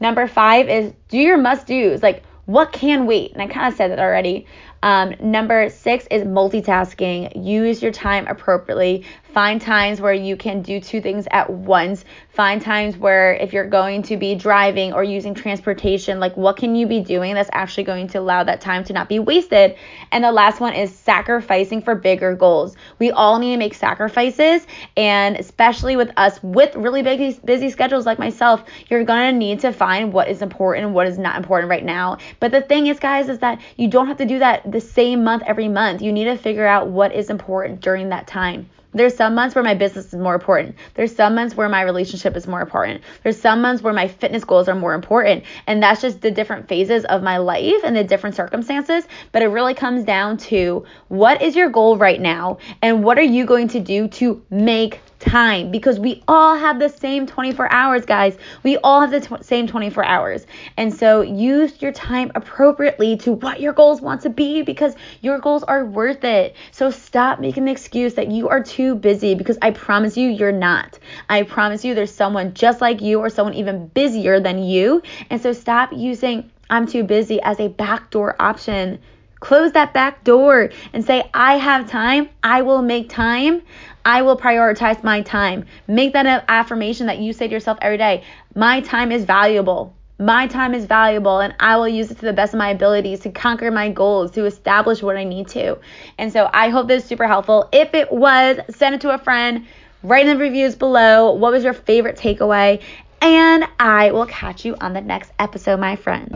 Number 0.01 0.27
five 0.27 0.69
is 0.69 0.93
do 1.09 1.19
your 1.19 1.37
must 1.37 1.67
do's. 1.67 2.03
Like 2.03 2.25
what 2.47 2.73
can 2.73 3.07
wait? 3.07 3.33
And 3.33 3.43
I 3.43 3.47
kind 3.47 3.71
of 3.71 3.77
said 3.77 3.91
that 3.91 3.99
already. 3.99 4.47
Um, 4.83 5.15
number 5.21 5.69
six 5.69 6.07
is 6.11 6.23
multitasking. 6.23 7.45
Use 7.45 7.83
your 7.83 7.93
time 7.93 8.27
appropriately. 8.27 9.05
Find 9.39 9.61
times 9.61 10.01
where 10.01 10.13
you 10.13 10.37
can 10.37 10.63
do 10.63 10.81
two 10.81 11.01
things 11.01 11.29
at 11.31 11.49
once. 11.49 12.05
Find 12.31 12.61
times 12.61 12.97
where 12.97 13.35
if 13.35 13.53
you're 13.53 13.69
going 13.69 14.03
to 14.03 14.17
be 14.17 14.35
driving 14.35 14.93
or 14.93 15.05
using 15.05 15.33
transportation, 15.33 16.19
like 16.19 16.37
what 16.37 16.57
can 16.57 16.75
you 16.75 16.89
be 16.89 16.99
doing 16.99 17.35
that's 17.35 17.49
actually 17.53 17.85
going 17.85 18.09
to 18.09 18.19
allow 18.19 18.43
that 18.43 18.61
time 18.61 18.83
to 18.83 18.93
not 18.93 19.09
be 19.09 19.21
wasted. 19.21 19.77
And 20.11 20.25
the 20.25 20.33
last 20.33 20.59
one 20.59 20.73
is 20.73 20.93
sacrificing 20.93 21.83
for 21.83 21.95
bigger 21.95 22.35
goals. 22.35 22.75
We 22.99 23.13
all 23.13 23.39
need 23.39 23.53
to 23.53 23.59
make 23.59 23.75
sacrifices, 23.75 24.67
and 24.97 25.37
especially 25.37 25.95
with 25.95 26.11
us 26.17 26.43
with 26.43 26.75
really 26.75 27.05
big 27.05 27.41
busy 27.47 27.71
schedules 27.71 28.07
like 28.07 28.19
myself, 28.19 28.65
you're 28.91 29.05
gonna 29.05 29.31
need 29.31 29.61
to 29.61 29.73
find 29.73 30.13
what 30.13 30.27
is 30.27 30.43
important 30.43 30.87
and 30.87 30.95
what 30.97 31.07
is 31.07 31.17
not 31.17 31.37
important 31.37 31.71
right 31.71 31.85
now. 31.85 32.19
But 32.41 32.51
the 32.51 32.63
thing 32.63 32.89
is, 32.89 32.99
guys, 32.99 33.29
is 33.29 33.39
that 33.39 33.61
you 33.77 33.87
don't 33.87 34.09
have 34.09 34.17
to 34.17 34.27
do 34.27 34.41
that 34.41 34.69
the 34.69 34.81
same 34.81 35.23
month 35.23 35.45
every 35.47 35.69
month. 35.69 36.03
You 36.03 36.13
need 36.13 36.25
to 36.25 36.37
figure 36.37 36.67
out 36.67 36.89
what 36.89 37.15
is 37.15 37.31
important 37.31 37.81
during 37.81 38.09
that 38.09 38.27
time. 38.27 38.69
There's 38.99 39.17
some 39.17 39.35
months 39.35 39.55
where 39.55 39.65
my 39.65 39.75
business 39.75 40.07
is 40.07 40.15
more 40.15 40.35
important. 40.35 40.75
There's 40.95 41.15
some 41.15 41.35
months 41.35 41.55
where 41.55 41.69
my 41.69 41.83
relationship 41.83 42.37
is 42.37 42.47
more 42.47 42.61
important. 42.61 43.03
There's 43.23 43.41
some 43.41 43.63
months 43.63 43.83
where 43.83 43.93
my 43.93 44.09
fitness 44.09 44.45
goals 44.45 44.69
are 44.69 44.75
more 44.75 44.95
important. 44.95 45.45
And 45.67 45.83
that's 45.83 46.01
just 46.01 46.21
the 46.21 46.31
different 46.31 46.69
phases 46.69 47.05
of 47.07 47.23
my 47.23 47.39
life 47.39 47.81
and 47.85 47.97
the 47.97 48.05
different 48.05 48.37
circumstances. 48.37 49.05
But 49.33 49.43
it 49.43 49.49
really 49.49 49.75
comes 49.75 50.05
down 50.05 50.37
to 50.39 50.85
what 51.09 51.41
is 51.41 51.57
your 51.57 51.71
goal 51.71 51.97
right 51.97 52.21
now 52.21 52.59
and 52.83 53.05
what 53.05 53.19
are 53.19 53.23
you 53.23 53.47
going 53.47 53.69
to 53.69 53.81
do 53.81 54.09
to 54.09 54.43
make 54.51 55.01
time 55.19 55.71
because 55.71 55.99
we 55.99 56.23
all 56.29 56.57
have 56.57 56.79
the 56.79 56.89
same 56.89 57.27
24 57.27 57.71
hours, 57.73 58.05
guys. 58.05 58.37
We 58.63 58.77
all 58.79 59.01
have 59.01 59.11
the 59.11 59.39
same 59.43 59.67
24 59.67 60.05
hours. 60.05 60.47
And 60.77 60.95
so 60.95 61.23
use 61.23 61.81
your 61.83 61.93
time 61.93 62.31
appropriately 62.35 63.17
to 63.19 63.33
what 63.33 63.61
your 63.61 63.73
goals 63.73 64.01
want 64.01 64.23
to 64.23 64.31
be 64.31 64.63
because 64.63 64.95
your 65.21 65.39
goals 65.39 65.63
are 65.65 65.85
worth 65.85 66.25
it. 66.25 66.55
So 66.71 66.91
stop 66.91 67.41
making 67.41 67.65
the 67.65 67.73
excuse 67.73 68.15
that 68.15 68.31
you 68.31 68.49
are 68.49 68.63
too 68.89 68.95
busy 68.95 69.35
because 69.35 69.59
I 69.61 69.71
promise 69.71 70.17
you, 70.17 70.31
you're 70.31 70.53
not. 70.53 70.99
I 71.29 71.43
promise 71.43 71.85
you, 71.85 71.95
there's 71.95 72.15
someone 72.15 72.55
just 72.55 72.81
like 72.81 73.03
you 73.03 73.19
or 73.19 73.29
someone 73.29 73.55
even 73.55 73.89
busier 73.89 74.41
than 74.41 74.63
you. 74.63 75.03
And 75.29 75.41
so 75.41 75.53
stop 75.53 75.91
using 75.93 76.51
I'm 76.71 76.87
too 76.87 77.05
busy 77.05 77.41
as 77.43 77.61
a 77.61 77.69
backdoor 77.69 78.41
option. 78.41 78.99
Close 79.41 79.73
that 79.73 79.93
back 79.93 80.25
door 80.25 80.71
and 80.93 81.05
say, 81.05 81.31
I 81.33 81.59
have 81.59 81.89
time. 81.89 82.29
I 82.43 82.63
will 82.63 82.83
make 82.83 83.09
time. 83.09 83.63
I 84.05 84.23
will 84.23 84.37
prioritize 84.37 85.05
my 85.05 85.21
time. 85.23 85.67
Make 85.87 86.15
that 86.15 86.27
an 86.27 86.43
affirmation 86.49 87.07
that 87.07 87.19
you 87.19 87.33
say 87.33 87.47
to 87.47 87.53
yourself 87.53 87.79
every 87.83 87.99
day. 87.99 88.25
My 88.55 88.81
time 88.81 89.13
is 89.13 89.25
valuable. 89.25 89.95
My 90.21 90.49
time 90.49 90.75
is 90.75 90.85
valuable 90.85 91.39
and 91.39 91.55
I 91.61 91.77
will 91.77 91.87
use 91.87 92.11
it 92.11 92.17
to 92.17 92.27
the 92.27 92.33
best 92.33 92.53
of 92.53 92.59
my 92.59 92.71
abilities 92.71 93.21
to 93.21 93.31
conquer 93.31 93.71
my 93.71 93.89
goals, 93.89 94.33
to 94.33 94.47
establish 94.47 95.01
what 95.01 95.17
I 95.17 95.23
need 95.23 95.47
to. 95.49 95.79
And 96.19 96.33
so 96.33 96.51
I 96.53 96.71
hope 96.71 96.89
this 96.89 97.05
is 97.05 97.09
super 97.09 97.29
helpful. 97.29 97.69
If 97.71 97.95
it 97.95 98.11
was, 98.11 98.59
send 98.69 98.97
it 98.97 99.01
to 99.03 99.15
a 99.15 99.19
friend. 99.19 99.67
Write 100.03 100.27
in 100.27 100.37
the 100.37 100.43
reviews 100.43 100.75
below 100.75 101.35
what 101.35 101.53
was 101.53 101.63
your 101.63 101.73
favorite 101.73 102.17
takeaway. 102.17 102.83
And 103.21 103.65
I 103.79 104.11
will 104.11 104.27
catch 104.27 104.65
you 104.65 104.75
on 104.81 104.93
the 104.93 105.01
next 105.01 105.31
episode, 105.39 105.79
my 105.79 105.95
friend. 105.95 106.33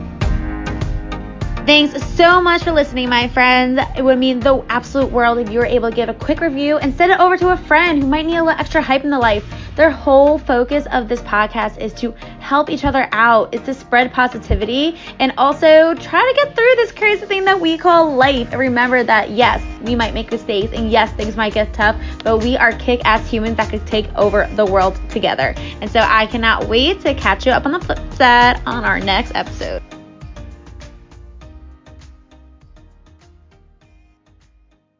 Thanks 1.66 2.01
so 2.14 2.40
much 2.40 2.62
for 2.62 2.71
listening, 2.71 3.09
my 3.09 3.27
friends. 3.27 3.81
It 3.97 4.03
would 4.03 4.18
mean 4.18 4.38
the 4.38 4.64
absolute 4.68 5.11
world 5.11 5.38
if 5.38 5.51
you 5.51 5.59
were 5.59 5.66
able 5.66 5.90
to 5.90 5.97
give 5.97 6.09
a 6.09 6.14
quick 6.14 6.40
review 6.40 6.77
and 6.77 6.95
send 6.95 7.11
it 7.11 7.18
over 7.18 7.37
to 7.37 7.51
a 7.51 7.57
friend 7.57 8.01
who 8.01 8.09
might 8.09 8.27
need 8.27 8.37
a 8.37 8.45
little 8.45 8.61
extra 8.61 8.81
hype 8.81 9.03
in 9.03 9.11
the 9.11 9.18
life. 9.18 9.45
Their 9.74 9.90
whole 9.90 10.38
focus 10.38 10.87
of 10.92 11.08
this 11.08 11.20
podcast 11.22 11.78
is 11.78 11.94
to 11.94 12.12
help 12.40 12.68
each 12.68 12.85
other 12.85 13.08
out, 13.12 13.54
is 13.54 13.62
to 13.62 13.74
spread 13.74 14.12
positivity 14.12 14.98
and 15.18 15.32
also 15.38 15.94
try 15.94 16.20
to 16.20 16.35
get 16.35 16.54
through 16.54 16.74
this 16.76 16.92
crazy 16.92 17.24
thing 17.24 17.44
that 17.46 17.58
we 17.58 17.78
call 17.78 18.14
life. 18.14 18.48
And 18.50 18.61
remember 18.61 19.02
that 19.02 19.30
yes, 19.30 19.62
we 19.82 19.94
might 19.94 20.12
make 20.12 20.30
mistakes 20.30 20.72
and 20.74 20.90
yes, 20.90 21.11
things 21.12 21.37
might 21.37 21.54
get 21.54 21.72
tough, 21.72 21.96
but 22.22 22.38
we 22.38 22.56
are 22.56 22.72
kick 22.72 23.00
ass 23.04 23.26
humans 23.28 23.56
that 23.56 23.70
could 23.70 23.87
take 23.87 24.12
over 24.14 24.46
the 24.56 24.66
world 24.66 25.00
together. 25.08 25.54
And 25.80 25.90
so 25.90 26.00
I 26.00 26.26
cannot 26.26 26.68
wait 26.68 27.00
to 27.00 27.14
catch 27.14 27.46
you 27.46 27.52
up 27.52 27.64
on 27.64 27.72
the 27.72 27.80
flip 27.80 27.98
side 28.12 28.61
on 28.66 28.85
our 28.85 29.00
next 29.00 29.32
episode. 29.35 29.82